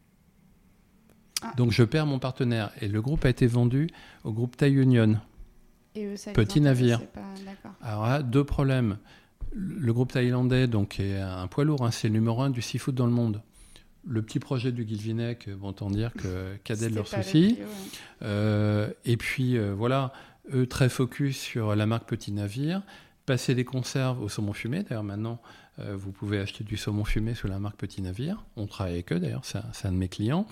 [1.42, 1.54] Ah.
[1.58, 3.90] Donc je perds mon partenaire et le groupe a été vendu
[4.24, 5.20] au groupe Thai Union.
[5.96, 7.02] Et eux, ça les Petit navire.
[7.08, 7.22] pas.
[7.82, 8.98] Alors là, deux problèmes.
[9.58, 12.94] Le groupe thaïlandais, donc, est un poids lourd, hein, c'est le numéro un du seafood
[12.94, 13.42] dans le monde.
[14.06, 17.60] Le petit projet du Guilvinec, bon, autant dire que cadet de C'était leurs soucis.
[18.22, 20.12] Euh, et puis euh, voilà,
[20.54, 22.82] eux très focus sur la marque Petit Navire,
[23.26, 24.84] passer des conserves au saumon fumé.
[24.84, 25.42] D'ailleurs maintenant,
[25.80, 28.44] euh, vous pouvez acheter du saumon fumé sous la marque Petit Navire.
[28.58, 30.48] On travaille avec eux d'ailleurs, c'est un, un de mes clients.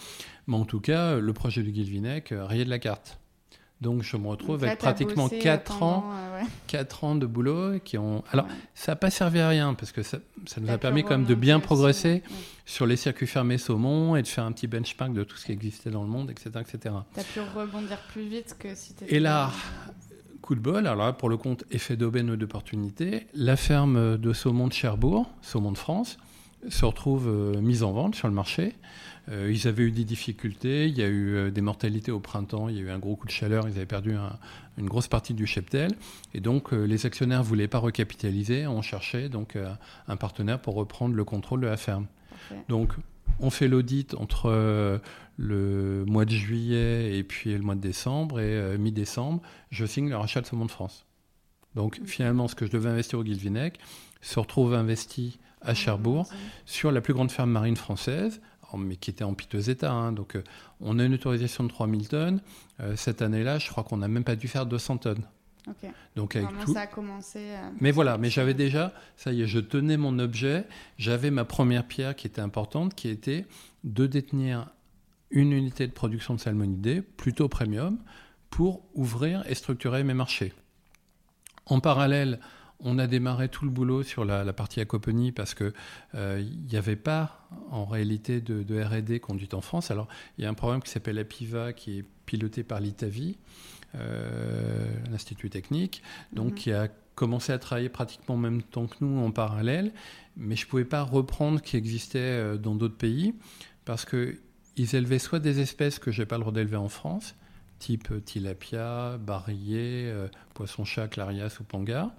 [0.48, 3.20] Mais en tout cas, le projet du Guilvinec, rayé de la carte.
[3.84, 6.48] Donc je me retrouve avec pratiquement bossé, euh, 4 ans, euh, ouais.
[6.67, 8.24] 4 ans de boulot qui ont...
[8.32, 8.52] Alors Ouais.
[8.74, 10.17] ça n'a pas servi à rien parce que ça,
[10.48, 12.24] ça nous a permis quand même de bien progresser
[12.65, 15.52] sur les circuits fermés saumon et de faire un petit benchmark de tout ce qui
[15.52, 16.50] existait dans le monde, etc.
[16.62, 16.96] etc.
[17.13, 19.15] T'as pu rebondir plus vite que si t'étais.
[19.15, 19.52] Et là,
[20.41, 24.34] coup de bol, alors là, pour le compte effet d'aubaine ou d'opportunité, la ferme de
[24.34, 26.17] saumon de Cherbourg, saumon de France,
[26.69, 28.76] se retrouve euh, mise en vente sur le marché.
[29.30, 32.68] Euh, ils avaient eu des difficultés, il y a eu euh, des mortalités au printemps,
[32.68, 34.38] il y a eu un gros coup de chaleur, ils avaient perdu un-
[34.78, 35.92] une grosse partie du cheptel.
[36.34, 39.58] Et donc, euh, les actionnaires ne voulaient pas recapitaliser, on cherchait donc
[40.08, 42.08] un partenaire pour reprendre le contrôle de la ferme.
[42.70, 42.92] Donc,
[43.40, 45.02] On fait l'audit entre
[45.38, 48.40] le mois de juillet et puis le mois de décembre.
[48.40, 51.06] Et euh, mi-décembre, je signe le rachat de Saumon de France.
[51.76, 53.80] Donc finalement, ce que je devais investir au Guilvinec
[54.22, 56.28] se retrouve investi à Cherbourg
[56.66, 58.40] sur la plus grande ferme marine française,
[58.78, 59.92] mais qui était en piteux état.
[59.92, 60.12] hein.
[60.12, 60.44] Donc euh,
[60.80, 62.42] on a une autorisation de 3000 tonnes.
[62.80, 65.24] Euh, cette année-là, je crois qu'on n'a même pas dû faire 200 tonnes.
[65.68, 65.90] Ok.
[66.18, 67.40] Donc avec Vraiment, tout, ça a commencé.
[67.40, 70.66] euh, mais voilà, mais j'avais déjà, ça y est, je tenais mon objet,
[70.98, 73.46] j'avais ma première pierre qui était importante, qui était
[73.86, 74.70] de détenir
[75.32, 77.98] une unité de production de salmonidés, plutôt premium,
[78.50, 80.54] pour ouvrir et structurer mes marchés.
[81.66, 82.40] En parallèle,
[82.84, 85.74] on a démarré tout le boulot sur la, la partie aquaponie parce que
[86.15, 89.89] euh, n'y avait pas en réalité de, de R&D conduite en France.
[89.91, 93.38] Alors il y a un programme qui s'appelle APIVA qui est piloté par l'ITAVI,
[93.96, 96.02] euh, l'Institut technique,
[96.34, 96.56] donc Mhm.
[96.56, 99.93] qui a commencé à travailler pratiquement en même temps que nous en parallèle,
[100.36, 103.36] mais je ne pouvais pas reprendre ce qui existait euh, dans d'autres pays
[103.86, 104.38] parce que
[104.76, 107.36] ils élevaient soit des espèces que j'ai pas le droit d'élever en France,
[107.84, 112.12] type euh, tilapia, barillet, euh, poisson-chat, clarias ou panga,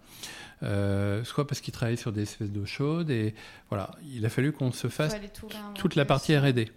[0.62, 3.35] euh, soit parce qu'ils travaillaient sur des espèces d'eau chaude et
[3.70, 5.16] voilà, il a fallu qu'on se fasse
[5.74, 6.37] toute la partie.
[6.37, 6.70] R&D.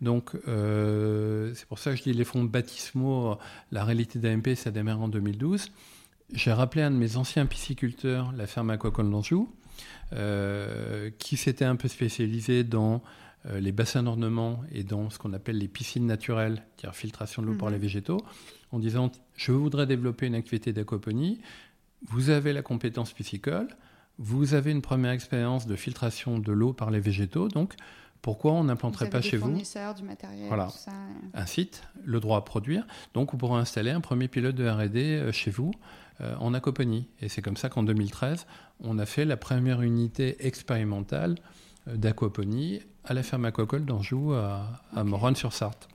[0.00, 3.38] Donc, euh, c'est pour ça que je dis les fonds baptismaux,
[3.72, 5.70] la réalité d'AMP, ça démarre en 2012.
[6.32, 9.52] J'ai rappelé un de mes anciens pisciculteurs, la ferme aquacole d'Anjou,
[11.18, 13.02] qui s'était un peu spécialisé dans
[13.46, 17.46] euh, les bassins d'ornement et dans ce qu'on appelle les piscines naturelles, c'est-à-dire filtration de
[17.48, 17.70] l'eau Mhm.
[17.70, 18.20] les végétaux,
[18.72, 21.40] en disant je voudrais développer une activité d'aquaponie.
[22.06, 23.68] Vous avez la compétence piscicole,
[24.18, 27.74] vous avez une première expérience de filtration de l'eau par les végétaux, donc
[28.20, 29.52] pourquoi on n'implanterait pas des chez vous
[29.94, 30.66] du matériel, Voilà.
[30.66, 30.90] tout ça.
[31.34, 32.84] un site, le droit à produire.
[33.14, 35.70] Donc, on pourra installer un premier pilote de R&D euh, chez vous
[36.20, 37.08] euh, en aquaponie.
[37.20, 38.46] Et c'est comme ça qu'en 2013,
[38.80, 41.36] on a fait la première unité expérimentale
[41.86, 45.06] d'aquaponie à la ferme aquacole d'Anjou à, à Ok.
[45.08, 45.88] Moronne-sur-Sarthe.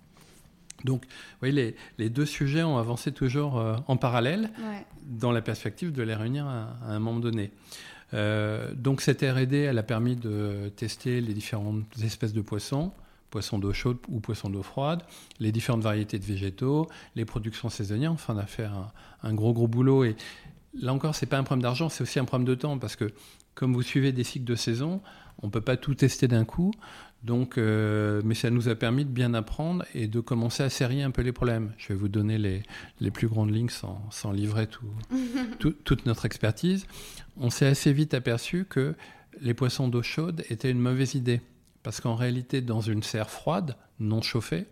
[0.84, 4.86] Donc, vous voyez, les, les deux sujets ont avancé toujours euh, en parallèle Ouais.
[5.06, 7.52] dans la perspective de les réunir à, à un moment donné.
[8.14, 12.92] Euh, donc cette R&D, elle a permis de tester les différentes espèces de poissons,
[13.32, 15.02] poissons d'eau chaude ou poissons d'eau froide,
[15.40, 18.12] les différentes variétés de végétaux, les productions saisonnières.
[18.12, 18.92] Enfin, on a fait un,
[19.24, 20.04] un gros gros boulot.
[20.04, 20.16] Et
[20.80, 23.12] là encore, c'est pas un problème d'argent, c'est aussi un problème de temps parce que
[23.56, 25.02] comme vous suivez des cycles de saison,
[25.42, 26.72] on peut pas tout tester d'un coup.
[27.24, 31.04] Donc, euh, mais ça nous a permis de bien apprendre et de commencer à serrer
[31.04, 31.72] un peu les problèmes.
[31.78, 32.64] Je vais vous donner les,
[33.00, 34.86] les plus grandes lignes sans, sans livrer tout,
[35.60, 36.86] tout- toute notre expertise.
[37.38, 38.96] On s'est assez vite aperçu que
[39.40, 41.42] les poissons d'eau chaude étaient une mauvaise idée.
[41.82, 44.66] Parce qu'en réalité, dans une serre froide, non chauffée,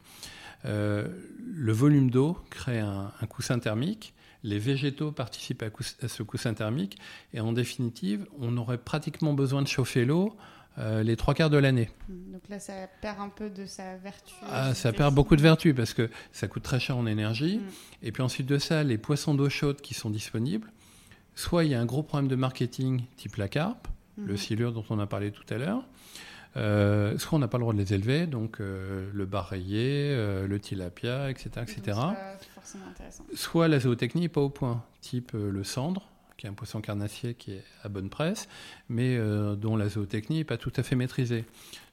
[0.65, 1.07] euh,
[1.53, 4.13] le volume d'eau crée un, un coussin thermique.
[4.43, 6.97] Les végétaux participent à, ce coussin thermique.
[7.33, 10.35] Et en définitive, on aurait pratiquement besoin de chauffer l'eau
[10.77, 11.89] euh, les trois quarts de l'année.
[12.07, 12.31] Mm.
[12.31, 14.33] Donc là, ça perd un peu de sa vertu.
[14.49, 17.57] Ah, ça perd beaucoup de vertu parce que ça coûte très cher en énergie.
[17.57, 17.61] Mm.
[18.03, 20.71] Et puis ensuite de ça, les poissons d'eau chaude qui sont disponibles,
[21.35, 24.37] soit il y a un gros problème de marketing type la carpe, le Mhm.
[24.37, 25.83] silure dont on a parlé tout à l'heure,
[26.57, 30.59] euh, soit on n'a pas le droit de les élever, donc euh, le euh, le
[30.59, 31.49] tilapia, etc.
[31.61, 31.97] Etc.
[32.61, 33.25] forcément intéressant.
[33.33, 36.81] Soit la zootechnie n'est pas au point, type euh, le cendre, qui est un poisson
[36.81, 38.47] carnassier qui est à bonne presse,
[38.89, 41.45] mais euh, dont la zootechnie n'est pas tout à fait maîtrisée.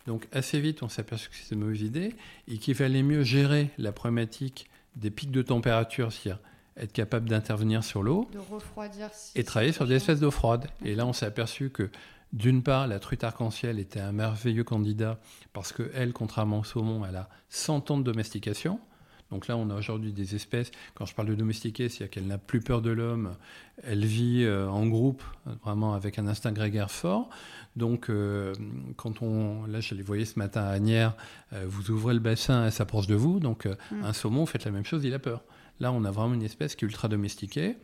[0.06, 2.14] Donc assez vite, on s'est aperçu que c'était une mauvaise idée
[2.46, 6.40] et qu'il fallait mieux gérer la problématique des pics de température, c'est-à-dire
[6.78, 9.10] être capable d'intervenir sur l'eau De refroidir.
[9.12, 10.68] si et travailler sur des espèces d'eau froide.
[10.84, 11.90] Et là, on s'est aperçu que
[12.32, 15.18] d'une part, la truite arc-en-ciel était un merveilleux candidat
[15.52, 18.80] parce que elle, contrairement au saumon, elle a 100 ans de domestication.
[19.30, 22.38] Donc là, on a aujourd'hui des espèces, quand je parle de domestiquer, c'est-à-dire qu'elle n'a
[22.38, 23.34] plus peur de l'homme,
[23.82, 25.22] elle vit euh, en groupe,
[25.64, 27.28] vraiment avec un instinct grégaire fort.
[27.76, 28.54] Donc, euh,
[28.96, 31.14] quand on, là, je les voyais ce matin à Agnières,
[31.52, 33.38] euh, vous ouvrez le bassin, elle s'approche de vous.
[33.38, 34.04] Donc, Mm.
[34.04, 35.42] un saumon, vous faites la même chose, il a peur.
[35.78, 37.76] Là, on a vraiment une espèce qui est ultra domestiquée,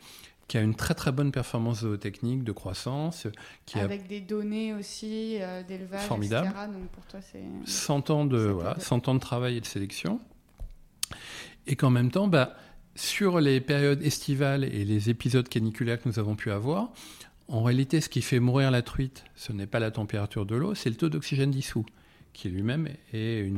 [0.49, 3.27] qui a une très très bonne performance zootechnique, de croissance,
[3.67, 6.49] qui a Avec des données aussi euh, d'élevage, Formidable.
[6.49, 6.67] etc.
[6.73, 7.43] Donc pour toi, c'est.
[7.67, 8.83] 100 ans de, Ça voilà, t'aide.
[8.83, 10.21] 100 ans de travail et de sélection.
[11.67, 12.55] Et qu'en même temps, bah,
[12.95, 16.93] sur les périodes estivales et les épisodes caniculaires que nous avons pu avoir,
[17.49, 20.75] en réalité, ce qui fait mourir la truite, ce n'est pas la température de l'eau,
[20.75, 21.85] c'est le taux d'oxygène dissous,
[22.33, 23.51] qui lui-même est,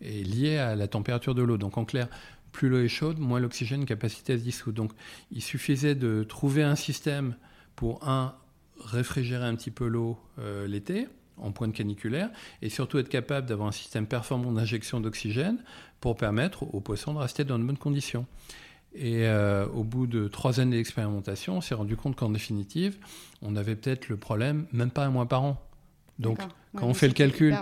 [0.00, 1.58] lié à la température de l'eau.
[1.58, 2.08] Donc en clair,
[2.52, 4.76] plus l'eau est chaude, moins l'oxygène capacité à se dissoudre.
[4.76, 4.92] Donc
[5.30, 7.36] il suffisait de trouver un système
[7.76, 8.34] pour, un,
[8.80, 12.30] réfrigérer un petit peu l'eau euh, l'été, en pointe caniculaire,
[12.62, 15.58] et surtout être capable d'avoir un système performant d'injection d'oxygène
[16.00, 18.26] pour permettre aux poissons de rester dans de bonnes conditions.
[18.94, 22.96] Et euh, au bout de trois années d'expérimentation, on s'est rendu compte qu'en définitive,
[23.42, 25.60] on avait peut-être le problème même pas un mois par an.
[26.18, 26.38] Donc.
[26.74, 27.56] Quand Ouais, on fait le calcul,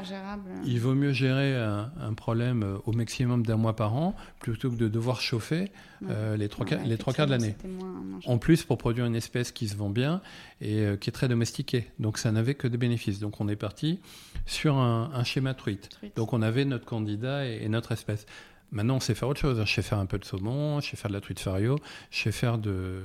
[0.64, 4.70] il vaut mieux gérer un, un problème euh, au maximum d'un mois par an plutôt
[4.70, 5.70] que de devoir chauffer
[6.08, 7.54] euh, les, trois, Ouais, quarts- les trois quarts de l'année.
[8.26, 10.20] En plus, pour produire une espèce qui se vend bien
[10.60, 11.90] et euh, qui est très domestiquée.
[11.98, 13.18] Donc, ça n'avait que des bénéfices.
[13.20, 14.00] Donc, on est parti
[14.46, 15.90] sur un, un schéma truite.
[15.90, 16.16] truite.
[16.16, 18.24] Donc, on avait notre candidat et, et notre espèce.
[18.72, 19.62] Maintenant, on sait faire autre chose.
[19.64, 21.78] Je sais faire un peu de saumon, je sais faire de la truite fario,
[22.10, 23.02] je sais faire de,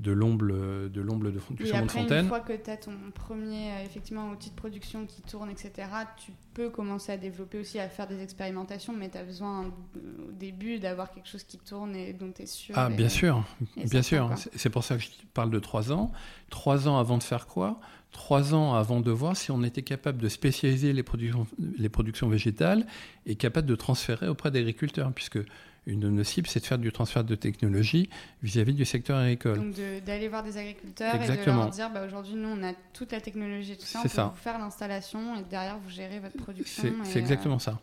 [0.00, 2.26] de l'omble de, l'omble de, du saumon de après, une fontaine.
[2.28, 6.32] fois que tu as ton premier euh, effectivement outil de production qui tourne, etc., tu
[6.54, 10.32] peux commencer à développer aussi, à faire des expérimentations, mais tu as besoin euh, au
[10.32, 12.74] début d'avoir quelque chose qui tourne et dont tu es sûr.
[12.78, 13.44] Ah, et- bien sûr,
[13.76, 14.50] bien certain, sûr.
[14.56, 16.12] C'est pour ça que je parle de trois ans.
[16.48, 17.78] Trois ans avant de faire quoi?
[18.12, 21.46] Trois ans avant de voir si on était capable de spécialiser les productions,
[21.78, 22.86] les productions végétales
[23.26, 25.38] et capable de transférer auprès d'agriculteurs, puisque
[25.86, 28.10] une de nos cibles, c'est de faire du transfert de technologie
[28.42, 29.56] vis-à-vis du secteur agricole.
[29.56, 32.72] Donc de- d'aller voir des agriculteurs et de leur dire bah, aujourd'hui nous on a
[32.92, 34.24] toute la technologie et tout ça, on peut ça.
[34.26, 36.82] vous faire l'installation et derrière vous gérez votre production.
[37.04, 37.80] C'est euh, exactement ça.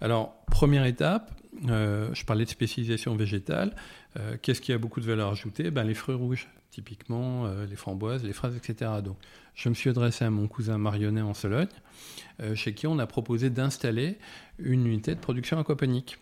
[0.00, 1.32] Alors, première étape,
[1.68, 3.74] euh, je parlais de spécialisation végétale.
[4.18, 5.70] Euh, Qu'est-ce qui a beaucoup de valeur ajoutée?
[5.70, 8.90] Ben, Les fruits rouges, typiquement euh, les framboises, les fraises, etc.
[9.04, 9.16] Donc,
[9.54, 11.68] je me suis adressé à mon cousin Marionnet en Sologne,
[12.40, 14.18] euh, chez qui on a proposé d'installer
[14.58, 16.18] une unité de production aquaponique.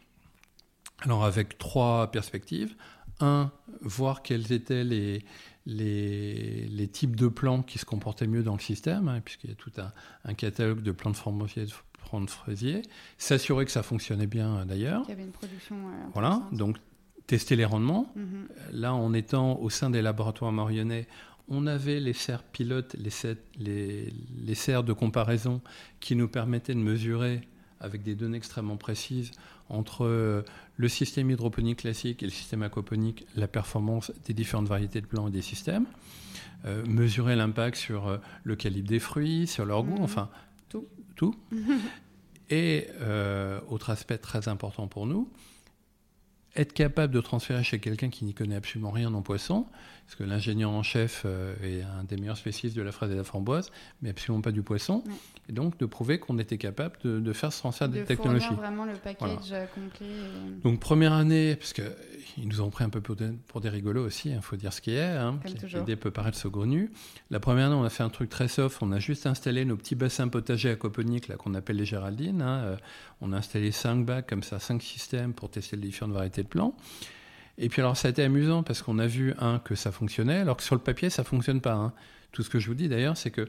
[1.00, 2.74] Alors, avec trois perspectives.
[3.20, 3.50] Un,
[3.82, 5.22] voir quels étaient les,
[5.66, 9.52] les, les types de plants qui se comportaient mieux dans le système, hein, puisqu'il y
[9.52, 9.92] a tout un,
[10.24, 11.72] un catalogue de plants de framboisiers, de
[12.08, 12.82] plants de fraisiers.
[13.18, 15.02] S'assurer que ça fonctionnait bien d'ailleurs.
[15.02, 15.76] qu'il y avait une production.
[15.76, 16.76] euh, Voilà, donc
[17.34, 18.12] tester les rendements.
[18.16, 18.48] Mhm.
[18.72, 21.06] Là, en étant au sein des laboratoires marionnais,
[21.48, 24.12] on avait les serres pilotes, les, set- les,
[24.48, 25.60] les serres de comparaison
[26.00, 27.36] qui nous permettaient de mesurer
[27.80, 29.30] avec des données extrêmement précises
[29.68, 30.42] entre euh,
[30.76, 35.28] le système hydroponique classique et le système aquaponique, la performance des différentes variétés de plants
[35.28, 35.86] et des systèmes,
[36.66, 40.08] Euh, mesurer l'impact sur euh, le calibre des fruits, sur leur goût, Mhm.
[40.08, 40.28] enfin
[40.68, 40.84] Tout.
[41.16, 41.34] tout.
[42.50, 45.24] et euh, autre aspect très important pour nous,
[46.56, 49.66] être capable de transférer chez quelqu'un qui n'y connaît absolument rien en poisson,
[50.10, 53.12] parce que l'ingénieur en chef euh, est un des meilleurs spécialistes de la fraise et
[53.12, 53.70] de la framboise,
[54.02, 55.12] mais absolument pas du poisson, Ouais.
[55.48, 58.48] et donc de prouver qu'on était capable de, de faire ce transfert de de technologie.
[58.56, 60.06] vraiment le package euh, complet.
[60.08, 61.82] et- Donc première année, parce que
[62.38, 64.72] ils nous ont pris un peu pour des, pour des rigolos aussi, il faut dire
[64.72, 65.00] ce qui est.
[65.16, 65.38] hein.
[65.74, 66.90] L'idée peut paraître saugrenue.
[67.30, 68.78] La première année, on a fait un truc très soft.
[68.82, 72.42] On a juste installé nos petits bassins potagers aquaponiques là qu'on appelle les Géraldines.
[72.42, 72.76] hein, euh,
[73.20, 76.48] on a installé cinq bacs comme ça, cinq systèmes pour tester les différentes variétés de
[76.48, 76.74] plants.
[77.62, 80.38] Et puis alors ça a été amusant parce qu'on a vu un que ça fonctionnait,
[80.38, 81.74] alors que sur le papier ça fonctionne pas.
[81.74, 81.92] hein.
[82.32, 83.48] Tout ce que je vous dis d'ailleurs, c'est que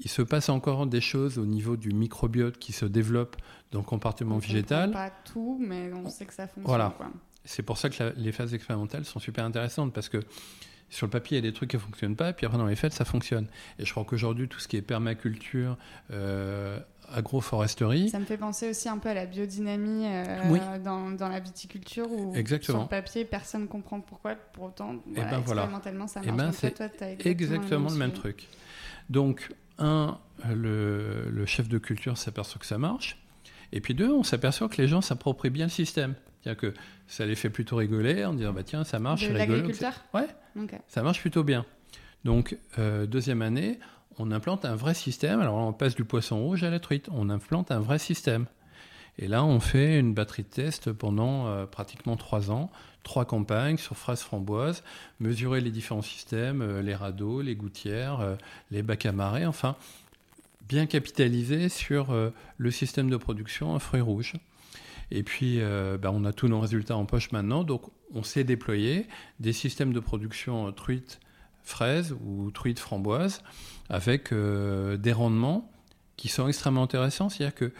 [0.00, 3.36] il se passe encore des choses au niveau du microbiote qui se développe
[3.70, 4.90] dans le compartiment on végétal.
[4.90, 6.64] Pas tout, mais on sait que ça fonctionne.
[6.64, 6.96] Voilà.
[7.44, 10.18] C'est pour ça que la- les phases expérimentales sont super intéressantes parce que
[10.88, 12.58] sur le papier, il y a des trucs qui ne fonctionnent pas, et puis après,
[12.58, 13.46] dans les faits, ça fonctionne.
[13.78, 15.78] Et je crois qu'aujourd'hui, tout ce qui est permaculture,
[16.10, 16.78] euh,
[17.14, 20.58] agroforesterie, Ça me fait penser aussi un peu à la biodynamie euh, Oui.
[20.84, 22.78] dans, dans la viticulture où Exactement.
[22.78, 25.62] sur le papier personne ne comprend pourquoi, pour autant voilà, ben voilà.
[26.06, 26.36] ça Eh marche.
[26.36, 28.20] ben, Donc toi, c'est toi, t'as exactement le même sujet.
[28.20, 28.48] truc.
[29.10, 30.18] Donc, un,
[30.54, 33.18] le, le chef de culture s'aperçoit que ça marche.
[33.72, 36.14] Et puis deux, on s'aperçoit que les gens s'approprient bien le système.
[36.42, 36.74] C'est-à-dire que
[37.06, 40.26] ça les fait plutôt rigoler en disant bah tiens ça marche, De l'agriculteur Ouais,
[40.60, 40.72] Ok.
[40.88, 41.64] ça marche plutôt bien.
[42.24, 43.78] Donc euh, deuxième année,
[44.18, 45.40] on implante un vrai système.
[45.40, 47.08] Alors on passe du poisson rouge à la truite.
[47.12, 48.46] On implante un vrai système.
[49.18, 52.70] Et là, on fait une batterie de tests pendant euh, pratiquement trois ans,
[53.02, 54.82] trois campagnes sur fraises framboises,
[55.20, 58.36] mesurer les différents systèmes, euh, les radeaux, les gouttières, euh,
[58.70, 59.76] les bacs à marée, enfin,
[60.66, 62.16] bien capitaliser sur
[62.56, 64.34] le système de production à fruits rouges.
[65.10, 67.82] Et puis, ben, on a tous nos résultats en poche maintenant, donc
[68.14, 69.06] on sait déployer
[69.40, 71.20] des systèmes de production truite
[71.62, 73.42] fraises ou truite framboise
[73.88, 75.70] avec euh, des rendements
[76.16, 77.28] qui sont extrêmement intéressants.
[77.28, 77.72] C'est-à-dire que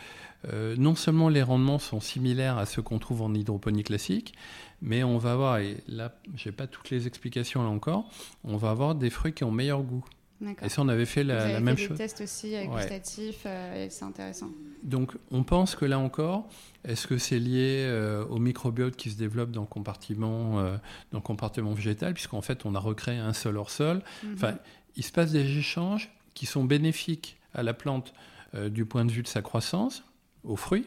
[0.52, 4.34] euh, non seulement les rendements sont similaires à ceux qu'on trouve en hydroponie classique,
[4.80, 8.10] mais on va avoir, et là, je n'ai pas toutes les explications là encore,
[8.42, 10.04] on va avoir des fruits qui ont meilleur goût.
[10.62, 11.96] Et ça, on avait fait Vous la, avez la fait même des chose.
[11.98, 12.80] tests aussi euh, Ouais.
[12.82, 14.50] gustatifs euh, et c'est intéressant.
[14.82, 16.48] Donc, on pense que là encore,
[16.84, 20.76] est-ce que c'est lié euh, au microbiote qui se développe dans le compartiment, euh,
[21.12, 24.02] dans le compartiment végétal, puisqu'en fait, on a recréé un sol hors sol.
[24.24, 24.32] Mhm.
[24.34, 24.54] Enfin,
[24.96, 28.12] il se passe des échanges qui sont bénéfiques à la plante
[28.54, 30.02] euh, du point de vue de sa croissance,
[30.44, 30.86] aux fruits,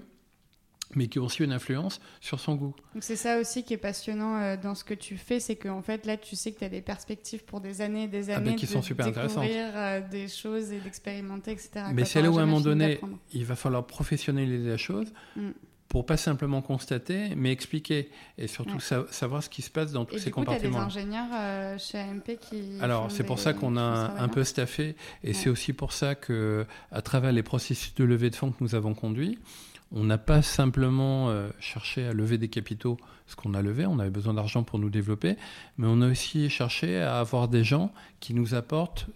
[0.94, 2.76] mais qui ont aussi une influence sur son goût.
[3.00, 6.06] C'est ça aussi qui est passionnant euh, dans ce que tu fais, c'est qu'en fait
[6.06, 8.52] là tu sais que tu as des perspectives pour des années et des Ah années
[8.52, 9.44] ben, qui de sont super intéressantes.
[9.44, 11.86] découvrir euh, des choses et d'expérimenter, etc.
[11.94, 13.00] Mais c'est là où, à un moment donné,
[13.34, 15.08] il va falloir professionnaliser la chose.
[15.36, 15.50] Mm.
[15.88, 18.10] pour pas simplement constater, mais expliquer
[18.40, 18.80] et surtout Ouais.
[18.82, 20.68] sa- savoir ce qui se passe dans tous Et ces du coup, tu as des
[20.68, 20.86] compartiments.
[20.88, 22.80] ingénieurs euh, chez AMP qui.
[22.82, 25.34] Alors, c'est pour des- ça qu'on a un, peu staffé, et Ouais.
[25.34, 28.74] c'est aussi pour ça que, à travers les processus de levée de fonds que nous
[28.76, 29.38] avons conduits,
[29.96, 33.98] on n'a pas simplement euh, cherché à lever des capitaux, ce qu'on a levé, on
[33.98, 35.38] avait besoin d'argent pour nous développer,
[35.78, 39.08] mais on a aussi cherché à avoir des gens qui nous apportent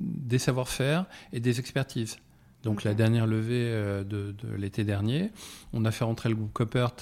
[0.00, 2.18] des savoir-faire et des expertises.
[2.64, 5.30] Donc la dernière levée euh, de, de l'été dernier,
[5.72, 6.92] on a fait rentrer le groupe Coppert,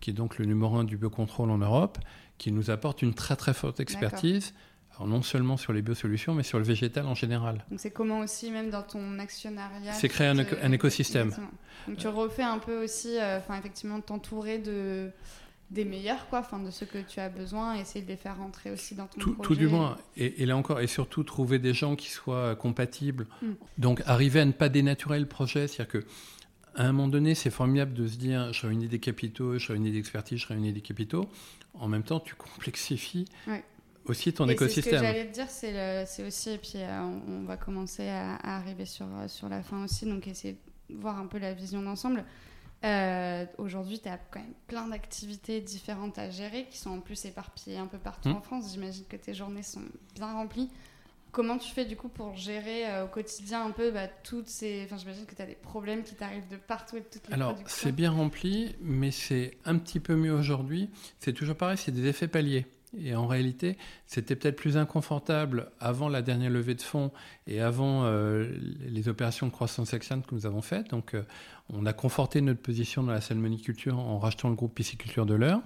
[0.00, 1.98] qui est donc le numéro un du biocontrôle en Europe,
[2.36, 4.54] qui nous apporte une très très forte expertise,
[4.96, 7.64] alors non seulement sur les biosolutions, mais sur le végétal en général.
[7.70, 9.92] Donc, c'est comment aussi, même dans ton actionnariat.
[9.94, 11.28] C'est créer un tu éco- un écosystème.
[11.28, 11.50] Exactement.
[11.88, 15.10] Donc, tu refais un peu aussi, euh, effectivement, t'entourer de
[15.70, 18.70] des meilleurs, quoi, enfin, de ceux que tu as besoin, essayer de les faire rentrer
[18.70, 19.48] aussi dans ton Tout, projet.
[19.48, 19.96] tout du moins.
[20.18, 23.26] Et, et là encore, et surtout trouver des gens qui soient compatibles.
[23.40, 23.52] Mm.
[23.78, 26.06] Donc arriver à ne pas dénaturer le projet, c'est-à-dire que
[26.74, 29.92] à un moment donné, c'est formidable de se dire je réunis des capitaux, je réunis
[29.92, 31.26] des expertises, je réunis des capitaux.
[31.72, 33.64] En même temps, tu complexifies Ouais.
[34.06, 35.02] Aussi ton Et C'est ce que écosystème.
[35.02, 38.84] j'allais te dire, c'est aussi, et puis euh, on, on va commencer à, à arriver
[38.86, 40.56] sur, euh, sur la fin aussi, donc essayer
[40.90, 42.24] de voir un peu la vision d'ensemble.
[42.84, 47.24] Euh, Aujourd'hui, tu as quand même plein d'activités différentes à gérer qui sont en plus
[47.24, 48.36] éparpillées un peu partout Mm.
[48.36, 48.72] en France.
[48.72, 49.82] J'imagine que tes journées sont
[50.16, 50.68] bien remplies.
[51.30, 54.82] Comment tu fais du coup pour gérer euh, au quotidien un peu bah, toutes ces.
[54.84, 57.32] Enfin, j'imagine que tu as des problèmes qui t'arrivent de partout et de toutes les
[57.34, 60.90] Alors, c'est bien rempli, mais c'est un petit peu mieux aujourd'hui.
[61.20, 62.66] C'est toujours pareil, c'est des effets paliers.
[62.98, 67.10] Et en réalité, c'était peut-être plus inconfortable avant la dernière levée de fonds
[67.46, 70.90] et avant euh, les opérations de croissance externe que nous avons faites.
[70.90, 71.22] Donc, euh,
[71.70, 75.60] on a conforté notre position dans la salmoniculture en rachetant le groupe pisciculture de l'Eure.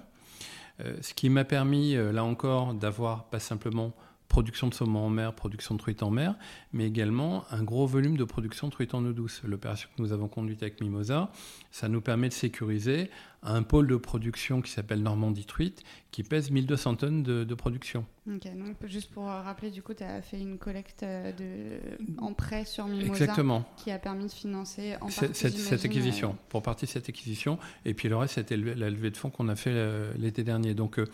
[0.79, 3.93] Euh, ce qui m'a permis, là encore, d'avoir pas simplement
[4.27, 6.35] production de saumon en mer, production de truites en mer,
[6.73, 9.41] mais également un gros volume de production de truites en eau douce.
[9.45, 11.31] L'opération que nous avons conduite avec Mimosa,
[11.71, 13.09] ça nous permet de sécuriser
[13.43, 18.05] un pôle de production qui s'appelle Normandie Truite, qui pèse 1200 tonnes de, de production.
[18.25, 18.41] Donc
[18.85, 21.79] juste pour euh, rappeler, du coup, tu as fait une collecte euh, de...
[22.17, 23.63] en prêt sur Mimosa Exactement.
[23.77, 28.09] qui a permis de financer en partie, Cette, acquisition, pour partie cette acquisition, et puis
[28.09, 30.73] le reste, c'était la levée de fonds qu'on a fait euh, l'été dernier.
[30.73, 31.05] Donc, euh,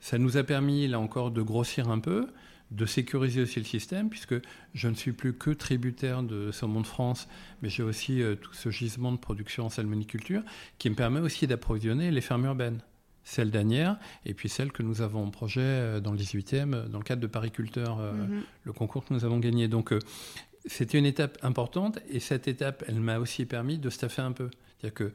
[0.00, 2.26] ça nous a permis, là encore, de grossir un peu,
[2.72, 4.34] de sécuriser aussi le système, puisque
[4.74, 7.28] je ne suis plus que tributaire de Saumon de France,
[7.62, 10.42] mais j'ai aussi euh, tout ce gisement de production en salmoniculture,
[10.78, 12.80] qui me permet aussi d'approvisionner les fermes urbaines.
[13.22, 16.86] Celle d'Anières, et puis celle que nous avons en projet euh, dans le 18e, euh,
[16.88, 18.42] dans le cadre de Pariculteur, euh, Mhm.
[18.64, 19.68] le concours que nous avons gagné.
[19.68, 19.92] Donc,
[20.64, 24.50] c'était une étape importante et cette étape, elle m'a aussi permis de staffer un peu.
[24.80, 25.12] C'est-à-dire que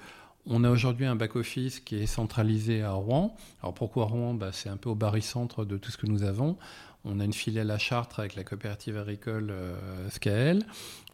[0.48, 3.36] on a aujourd'hui un back-office qui est centralisé à Rouen.
[3.62, 4.34] Alors pourquoi Rouen?
[4.34, 6.58] Bah, C'est un peu au barycentre de tout ce que nous avons.
[7.04, 10.64] On a une filiale à Chartres avec la coopérative agricole euh, SCAEL.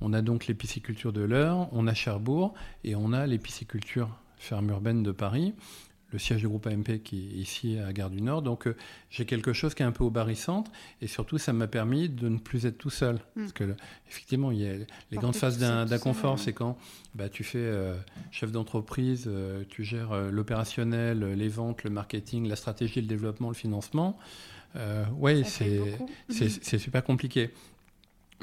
[0.01, 5.03] On a donc l'épiciculture de l'Eure, on a Cherbourg et on a l'épiciculture ferme urbaine
[5.03, 5.53] de Paris
[6.11, 8.41] le siège du groupe AMP qui est ici à Gare du Nord.
[8.41, 8.75] Donc euh,
[9.09, 10.71] j'ai quelque chose qui est un peu au barycentre
[11.01, 13.15] et surtout ça m'a permis de ne plus être tout seul.
[13.15, 13.41] Mm.
[13.41, 13.75] Parce que
[14.09, 16.33] effectivement, il y a les Porter grandes phases tout ça d'un tout d'un seul, confort,
[16.33, 16.41] ouais.
[16.41, 16.77] c'est quand
[17.15, 17.95] bah, tu fais euh,
[18.31, 23.55] chef d'entreprise, euh, tu gères l'opérationnel, les ventes, le marketing, la stratégie, le développement, le
[23.55, 24.17] financement.
[24.75, 27.51] Euh, oui, Ça fait c'est super compliqué.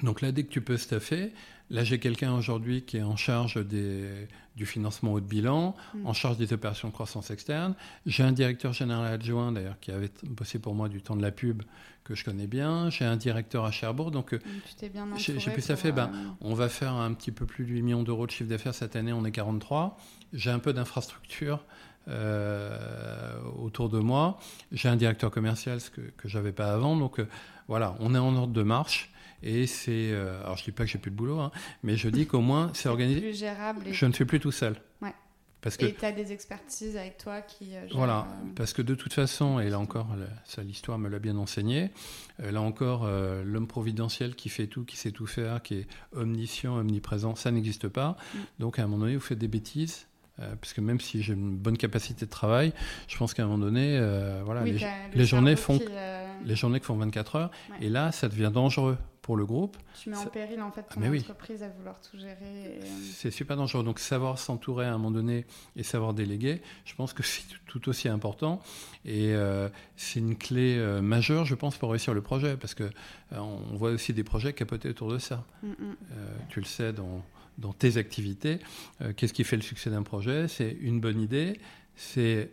[0.02, 1.32] Donc là, dès que tu peux staffer,
[1.70, 6.06] là j'ai quelqu'un aujourd'hui qui est en charge des, du financement haut de bilan, Mm.
[6.06, 7.74] en charge des opérations de croissance externe.
[8.06, 11.30] J'ai un directeur général adjoint d'ailleurs qui avait bossé pour moi du temps de la
[11.30, 11.62] pub
[12.02, 12.90] que je connais bien.
[12.90, 14.10] J'ai un directeur à Cherbourg.
[14.10, 17.46] Donc euh, Donc, J'ai- pu staffer, pour, ben, euh, on va faire un petit peu
[17.46, 19.96] plus de 8 millions d'euros de chiffre d'affaires cette année, on est 43.
[20.32, 21.64] J'ai un peu d'infrastructure
[22.08, 24.38] euh, autour de moi.
[24.72, 26.96] J'ai un directeur commercial, ce que, que j'avais pas avant.
[26.96, 27.26] Donc euh,
[27.68, 29.10] voilà, on est en ordre de marche.
[29.42, 30.10] Et c'est.
[30.12, 31.50] euh, alors je dis pas que j'ai plus de boulot, hein,
[31.82, 33.20] mais je dis qu'au moins c'est organisé.
[33.20, 34.76] plus gérable et Je ne suis plus tout seul.
[35.00, 35.12] Ouais.
[35.60, 39.14] Parce que tu as des expertises avec toi qui gèrent, voilà, parce que de toute
[39.14, 40.08] façon, et là encore,
[40.44, 41.90] ça l'histoire me l'a bien enseigné,
[42.38, 43.08] là encore,
[43.42, 47.88] l'homme providentiel qui fait tout, qui sait tout faire, qui est omniscient, omniprésent, ça n'existe
[47.88, 48.18] pas.
[48.34, 48.38] Mm.
[48.58, 50.06] Donc à un moment donné, vous faites des bêtises.
[50.40, 52.72] Euh, parce que même si j'ai une bonne capacité de travail,
[53.08, 55.78] je pense qu'à un moment donné, euh, voilà, oui, les, t'as le les journées font-
[55.78, 57.86] qui, euh, les journées font 24 heures, Ouais.
[57.86, 59.78] et là, ça devient dangereux pour le groupe.
[60.02, 61.20] Tu mets en péril en fait ton Ah, oui.
[61.20, 62.34] entreprise à vouloir tout gérer.
[62.42, 63.82] et, euh, C'est super dangereux.
[63.82, 67.88] Donc savoir s'entourer à un moment donné et savoir déléguer, je pense que c'est tout
[67.88, 68.60] aussi important.
[69.06, 72.58] Et euh, c'est une clé euh, majeure, je pense, pour réussir le projet.
[72.58, 75.42] Parce que euh, on voit aussi des projets capoter autour de ça.
[75.62, 75.74] mm, mm.
[76.12, 77.24] Euh, tu le sais dans,
[77.58, 78.58] dans tes activités.
[79.00, 80.48] Euh, Qu'est-ce qui fait le succès d'un projet?
[80.48, 81.60] C'est une bonne idée,
[81.96, 82.50] c'est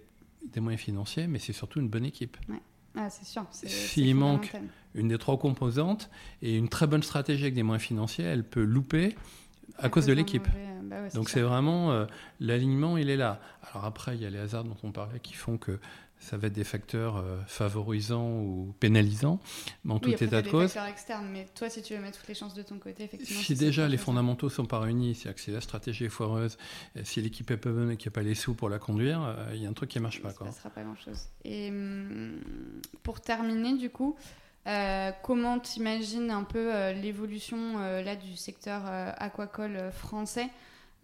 [0.53, 2.37] des moyens financiers, mais c'est surtout une bonne équipe.
[2.95, 3.45] Ah, c'est sûr.
[3.51, 4.53] S'il manque-.
[4.93, 6.09] Une des trois composantes
[6.41, 9.15] et une très bonne stratégie avec des moyens financiers, elle peut louper,
[9.77, 10.47] à, cause, de l'équipe.
[10.83, 12.05] Bah Donc c'est vraiment euh,
[12.41, 13.39] l'alignement, il est là.
[13.71, 15.79] Alors après, il y a les hasards dont on parlait qui font que
[16.21, 19.39] ça va être des facteurs euh, favorisants ou pénalisants,
[19.83, 20.71] mais en oui, tout état de des cause.
[20.71, 23.41] facteurs externes, mais toi, si tu veux mettre toutes les chances de ton côté, effectivement.
[23.41, 26.57] Si déjà les fondamentaux sont pas réunis, c'est-à-dire que si la stratégie est foireuse,
[27.03, 29.21] si l'équipe est pas bonne et qu'il n'y a pas les sous pour la conduire,
[29.23, 30.29] euh, il y a un truc qui marche il pas.
[30.29, 30.47] se Quoi.
[30.47, 31.27] passera pas grand-chose.
[31.43, 32.39] Et hum,
[33.03, 34.15] pour terminer, du coup,
[34.67, 38.83] euh, comment t'imagines un peu euh, l'évolution là du secteur
[39.17, 40.49] aquacole français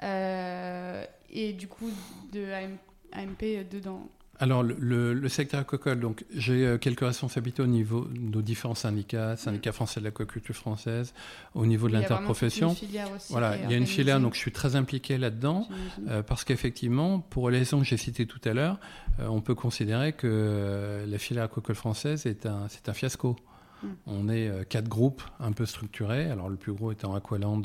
[0.04, 1.90] et du coup
[2.32, 2.78] de AM-
[3.14, 4.08] AMP dedans?
[4.40, 9.36] Alors, le, secteur aquacole, donc j'ai euh, quelques responsabilités au niveau de nos différents syndicats,
[9.36, 11.14] syndicat français de l'aquaculture française,
[11.56, 12.70] au niveau de Il y a vraiment toute l'interprofession.
[12.70, 15.68] une filière aussi Voilà, il y a une filière, donc je suis très impliqué là-dedans.
[16.08, 18.80] Euh, parce qu'effectivement, pour les raisons que j'ai citées tout à l'heure,
[19.20, 23.36] euh, on peut considérer que euh, la filière aquacole française est un, c'est un fiasco.
[23.82, 23.88] Mm.
[24.06, 26.30] On est quatre groupes un peu structurés.
[26.30, 27.62] Alors le plus gros étant Aqualand,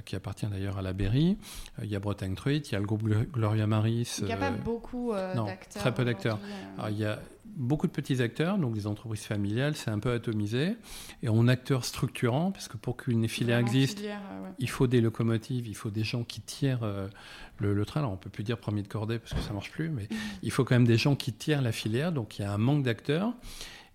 [0.00, 1.36] qui appartient d'ailleurs à la Berry.
[1.78, 4.16] Euh, il y a Bretagne Truite, il y a le groupe Gl- Gloria Maris.
[4.20, 5.82] Il n'y a pas euh, beaucoup euh, d'acteurs.
[5.82, 6.38] très peu d'acteurs.
[6.80, 6.90] euh.
[6.90, 7.18] il y a
[7.56, 10.76] beaucoup de petits acteurs, donc des entreprises familiales, c'est un peu atomisé.
[11.22, 14.50] Et on a acteurs structurants, parce que pour qu'une filière existe, filière, euh, ouais.
[14.58, 17.06] il faut des locomotives, il faut des gens qui tirent euh,
[17.58, 18.00] le, le train.
[18.00, 20.08] Alors, on peut plus dire premier de cordée parce que ça marche plus, mais
[20.42, 22.10] il faut quand même des gens qui tirent la filière.
[22.10, 23.32] Donc, il y a un manque d'acteurs.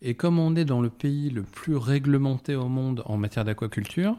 [0.02, 4.16] Et comme on est dans le pays le plus réglementé au monde en matière d'aquaculture,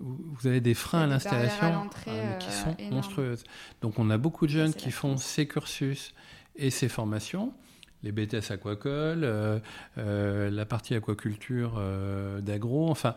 [0.00, 2.94] vous avez des freins à l'installation mais qui euh, sont énormes.
[2.94, 3.44] monstrueuses.
[3.82, 6.14] Donc, on a beaucoup de jeunes qui font ces cursus
[6.56, 7.52] et ces formations.
[8.04, 9.58] Les BTS aquacole, euh,
[9.98, 13.16] euh, la partie aquaculture euh, d'agro, enfin,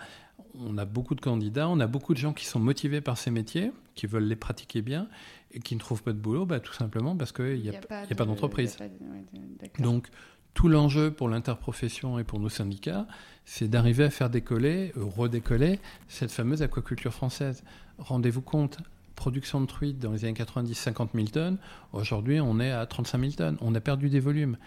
[0.56, 3.30] on a beaucoup de candidats, on a beaucoup de gens qui sont motivés par ces
[3.30, 5.08] métiers, qui veulent les pratiquer bien
[5.52, 8.00] et qui ne trouvent pas de boulot, bah, tout simplement parce qu'il n'y a, pas
[8.10, 8.76] a d'entreprise.
[8.78, 9.72] de- ouais.
[9.80, 10.08] Donc,
[10.54, 13.06] tout l'enjeu pour l'interprofession et pour nos syndicats,
[13.45, 17.64] c'est d'arriver à faire décoller, euh, redécoller cette fameuse aquaculture française.
[17.97, 18.78] Rendez-vous compte,
[19.16, 21.58] production de truites dans les années 90, 50 000 tonnes.
[21.93, 23.58] Aujourd'hui, on est à 35 000 tonnes.
[23.62, 24.58] On a perdu des volumes.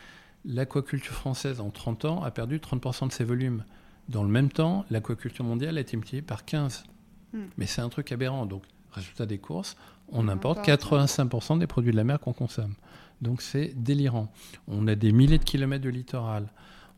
[0.45, 3.64] L'aquaculture française, en 30 ans, a perdu 30% de ses volumes.
[4.09, 6.85] Dans le même temps, l'aquaculture mondiale a été multipliée par 15.
[7.32, 7.45] Hmm.
[7.57, 8.47] Mais c'est un truc aberrant.
[8.47, 8.62] Donc,
[8.93, 9.76] résultat des courses,
[10.12, 12.74] on importe, 85% des produits de la mer qu'on consomme.
[13.21, 14.33] Donc, c'est délirant.
[14.69, 16.49] On a des milliers de kilomètres de littoral.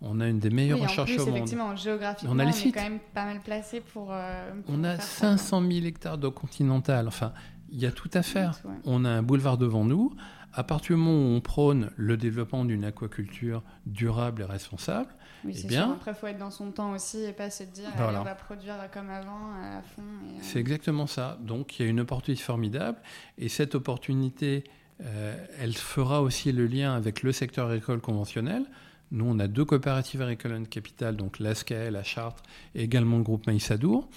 [0.02, 1.36] On a une des meilleures Oui, recherches plus, au monde.
[1.36, 2.74] effectivement, géographiquement, On a les est sites.
[2.74, 4.08] quand même pas mal placé pour.
[4.12, 5.36] euh, pour On a faire ça, quoi.
[5.38, 7.08] 500 000 hectares d'eau continentale.
[7.08, 7.32] Enfin,
[7.70, 8.60] il y a tout à faire.
[8.64, 8.74] Ouais.
[8.84, 10.14] On a un boulevard devant nous.
[10.52, 15.08] À partir du moment où on prône le développement d'une aquaculture durable et responsable,
[15.44, 15.92] Oui, Eh c'est bien- sûr.
[15.94, 18.08] Après, il faut être dans son temps aussi et pas se dire Voilà.
[18.08, 20.02] allez, on va produire comme avant à fond.
[20.02, 21.38] euh, c'est exactement ça.
[21.42, 22.98] Donc il y a une opportunité formidable.
[23.38, 28.64] Et cette opportunité, euh, elle fera aussi le lien avec le secteur agricole conventionnel.
[29.12, 32.42] Nous, on a deux coopératives agricoles en capital, donc l'ASCAE, la Chartre,
[32.74, 34.08] et également le groupe Maïsadour,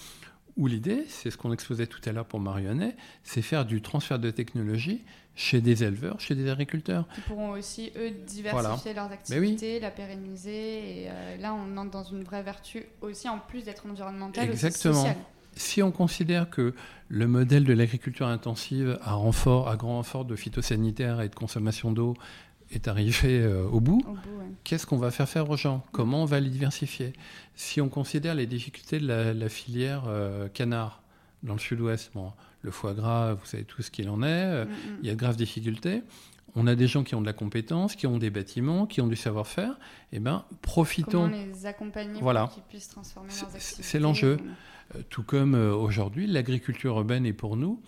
[0.57, 4.19] où l'idée, c'est ce qu'on exposait tout à l'heure pour Marionnet, c'est faire du transfert
[4.19, 5.01] de technologie
[5.35, 7.07] chez des éleveurs, chez des agriculteurs.
[7.15, 9.13] qui pourront aussi, eux, diversifier leurs oui.
[9.13, 11.03] activités, la pérenniser.
[11.03, 14.95] Et euh, là, on entre dans une vraie vertu aussi, en plus d'être environnementale, Exactement.
[14.95, 15.17] aussi sociale.
[15.59, 16.73] Si on considère que
[17.09, 21.91] le modèle de l'agriculture intensive à, renfort, à grand renfort de phytosanitaire et de consommation
[21.91, 22.13] d'eau
[22.71, 24.45] est arrivé euh, au bout, Au bout, ouais.
[24.63, 25.83] qu'est-ce qu'on va faire faire aux gens?
[25.91, 27.11] Comment on va les diversifier?
[27.55, 31.01] Si on considère les difficultés de la, la filière euh, canard
[31.43, 32.31] dans le sud-ouest, bon,
[32.61, 34.97] le foie gras, vous savez tout ce qu'il en est, euh, Mm, mm.
[35.01, 36.03] il y a de graves difficultés.
[36.55, 39.07] On a des gens qui ont de la compétence, qui ont des bâtiments, qui ont
[39.07, 39.77] du savoir-faire.
[40.11, 41.29] Eh ben, profitons.
[41.29, 42.45] Comment les accompagner Voilà.
[42.45, 44.37] pour qu'ils puissent transformer C'est- leurs activités c'est l'enjeu.
[44.95, 47.81] euh, Tout comme euh, aujourd'hui, l'agriculture urbaine est pour nous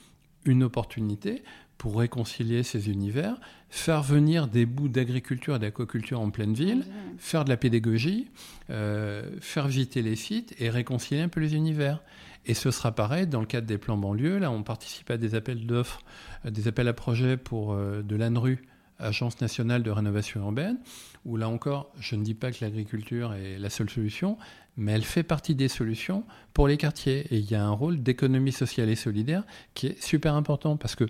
[0.46, 1.44] une opportunité
[1.80, 3.40] pour réconcilier ces univers,
[3.72, 6.86] faire venir des bouts d'agriculture et d'aquaculture en pleine ville,
[7.18, 8.28] faire de la pédagogie,
[8.70, 12.04] euh, faire visiter les sites et réconcilier un peu les univers.
[12.46, 14.40] Et ce sera pareil dans le cadre des plans banlieues.
[14.40, 16.02] Là, on participe à des appels d'offres,
[16.46, 18.64] euh, des appels à projets pour euh, de l'ANRU,
[19.00, 20.78] Agence nationale de rénovation urbaine,
[21.26, 24.38] où là encore, je ne dis pas que l'agriculture est la seule solution,
[24.78, 26.24] mais elle fait partie des solutions
[26.54, 27.26] pour les quartiers.
[27.32, 30.96] Et il y a un rôle d'économie sociale et solidaire qui est super important parce
[30.96, 31.06] que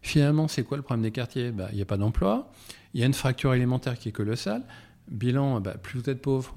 [0.00, 1.50] finalement, c'est quoi le problème des quartiers?
[1.50, 2.50] Bah, Il n'y a pas d'emploi,
[2.94, 4.62] il y a une fracture élémentaire qui est colossale.
[5.06, 6.54] Bilan, bah, plus vous êtes pauvre,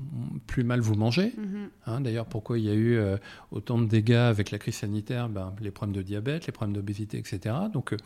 [0.48, 1.34] plus mal vous mangez.
[1.38, 1.70] Mhm.
[1.86, 3.18] Hein, D'ailleurs, pourquoi il y a eu euh,
[3.52, 7.18] autant de dégâts avec la crise sanitaire ben, Les problèmes de diabète, les problèmes d'obésité,
[7.18, 7.54] etc.
[7.74, 7.98] Donc, euh,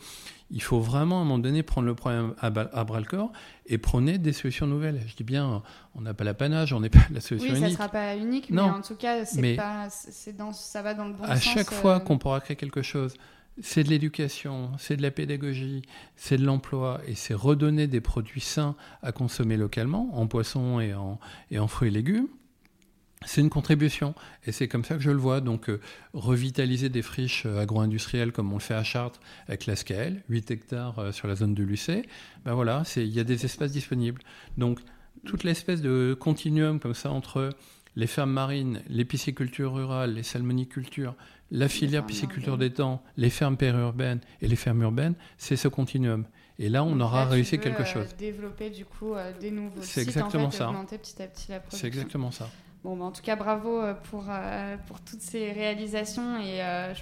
[0.50, 3.06] il faut vraiment, à un moment donné, prendre le problème à, ba- à bras le
[3.06, 3.32] corps
[3.66, 5.00] et prôner des solutions nouvelles.
[5.06, 5.62] Je dis bien,
[5.94, 7.78] on n'a pas l'apanage, on n'est pas la solution Oui, ça ne unique.
[7.78, 8.64] sera pas unique, Non.
[8.64, 9.24] mais en tout cas,
[9.56, 9.88] pas,
[10.36, 11.54] dans, ça va dans le bon à sens.
[11.54, 13.14] chaque euh, fois qu'on pourra créer quelque chose,
[13.60, 15.82] c'est de l'éducation, c'est de la pédagogie,
[16.16, 20.94] c'est de l'emploi et c'est redonner des produits sains à consommer localement, en poisson et
[20.94, 21.18] en,
[21.50, 22.28] et en fruits et légumes.
[23.26, 24.14] c'est une contribution
[24.46, 25.40] et c'est comme ça que je le vois.
[25.40, 25.80] Donc, euh,
[26.14, 30.50] revitaliser des friches euh, agro-industrielles comme on le fait à Chartres avec la SCAL, 8
[30.50, 32.08] hectares euh, sur la zone de Lucé,
[32.44, 34.22] ben voilà, il y a des espaces disponibles.
[34.56, 34.80] Donc,
[35.26, 37.50] toute l'espèce de continuum comme ça entre
[37.96, 41.14] les fermes marines, les piscicultures rurales, les salmonicultures,
[41.50, 46.26] la filière pisciculture d'étang, les fermes périurbaines et les fermes urbaines, c'est ce continuum.
[46.58, 48.14] Et là, on aura réussi quelque chose.
[48.16, 50.68] développer du coup des nouveaux sites, exactement en fait, ça.
[50.68, 51.78] augmenter petit à petit la production.
[51.80, 52.48] C'est exactement ça.
[52.84, 56.38] Bon, bah, en tout cas, bravo euh, pour, euh, pour toutes ces réalisations.
[56.38, 56.92] Et euh,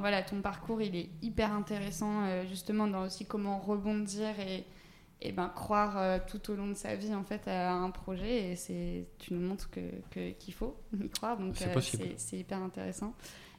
[0.00, 4.64] voilà, ton parcours, il est hyper intéressant, justement, dans aussi comment rebondir et,
[5.22, 8.50] et ben, croire tout au long de sa vie, en fait, à un projet.
[8.50, 11.38] Et c'est, tu nous montres qu'il que, qu'il faut y croire.
[11.38, 13.14] Donc, c'est, hyper intéressant.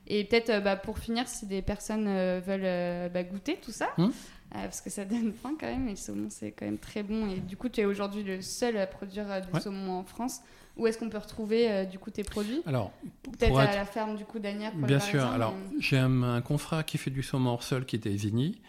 [0.06, 4.12] Et peut-être, bah, pour finir, si des personnes veulent bah, goûter tout ça, hum.
[4.52, 7.28] parce que ça donne faim quand même, et le saumon, c'est quand même très bon.
[7.30, 10.42] Et du coup, tu es aujourd'hui le seul à produire du saumon en France.
[10.78, 12.62] Où est-ce qu'on peut retrouver euh, du coup tes produits?
[12.66, 12.92] Alors,
[13.24, 14.74] peut-être à la ferme du coup d'Agnières.
[14.76, 15.26] Bien sûr.
[15.26, 18.60] Alors, j'ai un, confrère qui fait du saumon hors sol qui était Isigny,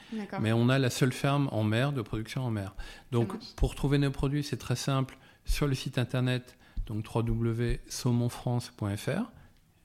[0.40, 2.74] mais on a la seule ferme en mer de production en mer.
[3.12, 6.56] Donc, pour trouver nos produits, c'est très simple sur le site internet
[6.86, 9.30] donc www.saumonfrance.fr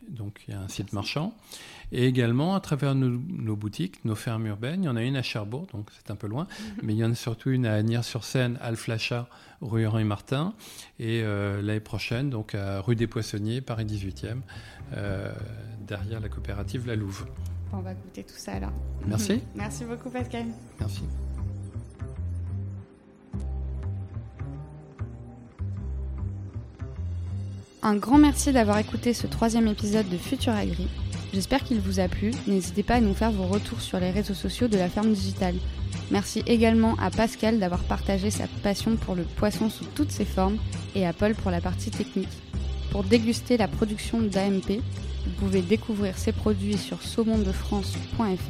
[0.09, 1.33] donc il y a un site marchand.
[1.91, 4.83] Et également à travers nos, boutiques, nos fermes urbaines.
[4.83, 6.47] Il y en a une à Cherbourg, donc c'est un peu loin,
[6.81, 9.27] mais il y en a surtout une à Agnières-sur-Seine, Alflachat,
[9.61, 10.53] rue Henri Martin,
[10.99, 14.41] et euh, l'année prochaine, donc à rue des Poissonniers, Paris 18e,
[14.95, 15.31] euh,
[15.81, 17.27] derrière la coopérative La Louve.
[17.71, 18.73] On va goûter tout ça alors.
[19.05, 19.41] Merci.
[19.55, 20.45] Merci beaucoup Pascal.
[20.79, 21.03] Merci.
[27.85, 30.87] Un grand merci d'avoir écouté ce troisième épisode de Futur Agri.
[31.33, 32.31] J'espère qu'il vous a plu.
[32.47, 35.55] N'hésitez pas à nous faire vos retours sur les réseaux sociaux de la ferme digitale.
[36.09, 40.59] Merci également à Pascal d'avoir partagé sa passion pour le poisson sous toutes ses formes
[40.95, 42.29] et à Paul pour la partie technique.
[42.89, 44.79] Pour déguster la production d'AMP,
[45.25, 48.49] vous pouvez découvrir ses produits sur saumondefrance.fr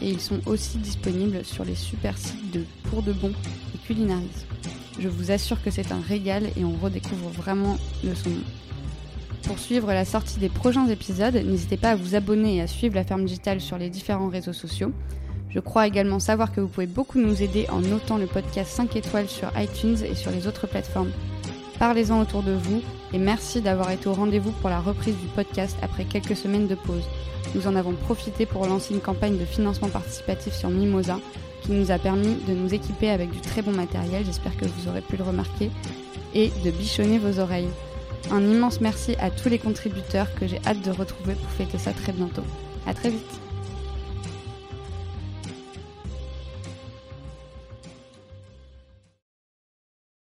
[0.00, 3.32] et ils sont aussi disponibles sur les super sites de Pour de Bon
[3.74, 4.46] et Culinaris.
[4.98, 8.30] Je vous assure que c'est un régal et on redécouvre vraiment le son.
[9.42, 12.94] Pour suivre la sortie des prochains épisodes, n'hésitez pas à vous abonner et à suivre
[12.94, 14.92] la ferme digitale sur les différents réseaux sociaux.
[15.50, 18.96] Je crois également savoir que vous pouvez beaucoup nous aider en notant le podcast 5
[18.96, 21.10] étoiles sur iTunes et sur les autres plateformes.
[21.78, 22.82] Parlez-en autour de vous
[23.12, 26.74] et merci d'avoir été au rendez-vous pour la reprise du podcast après quelques semaines de
[26.74, 27.04] pause.
[27.54, 31.18] Nous en avons profité pour lancer une campagne de financement participatif sur Mimosa
[31.64, 34.88] qui nous a permis de nous équiper avec du très bon matériel, j'espère que vous
[34.88, 35.70] aurez pu le remarquer,
[36.34, 37.70] et de bichonner vos oreilles.
[38.30, 41.92] Un immense merci à tous les contributeurs que j'ai hâte de retrouver pour fêter ça
[41.92, 42.44] très bientôt.
[42.86, 43.43] À très vite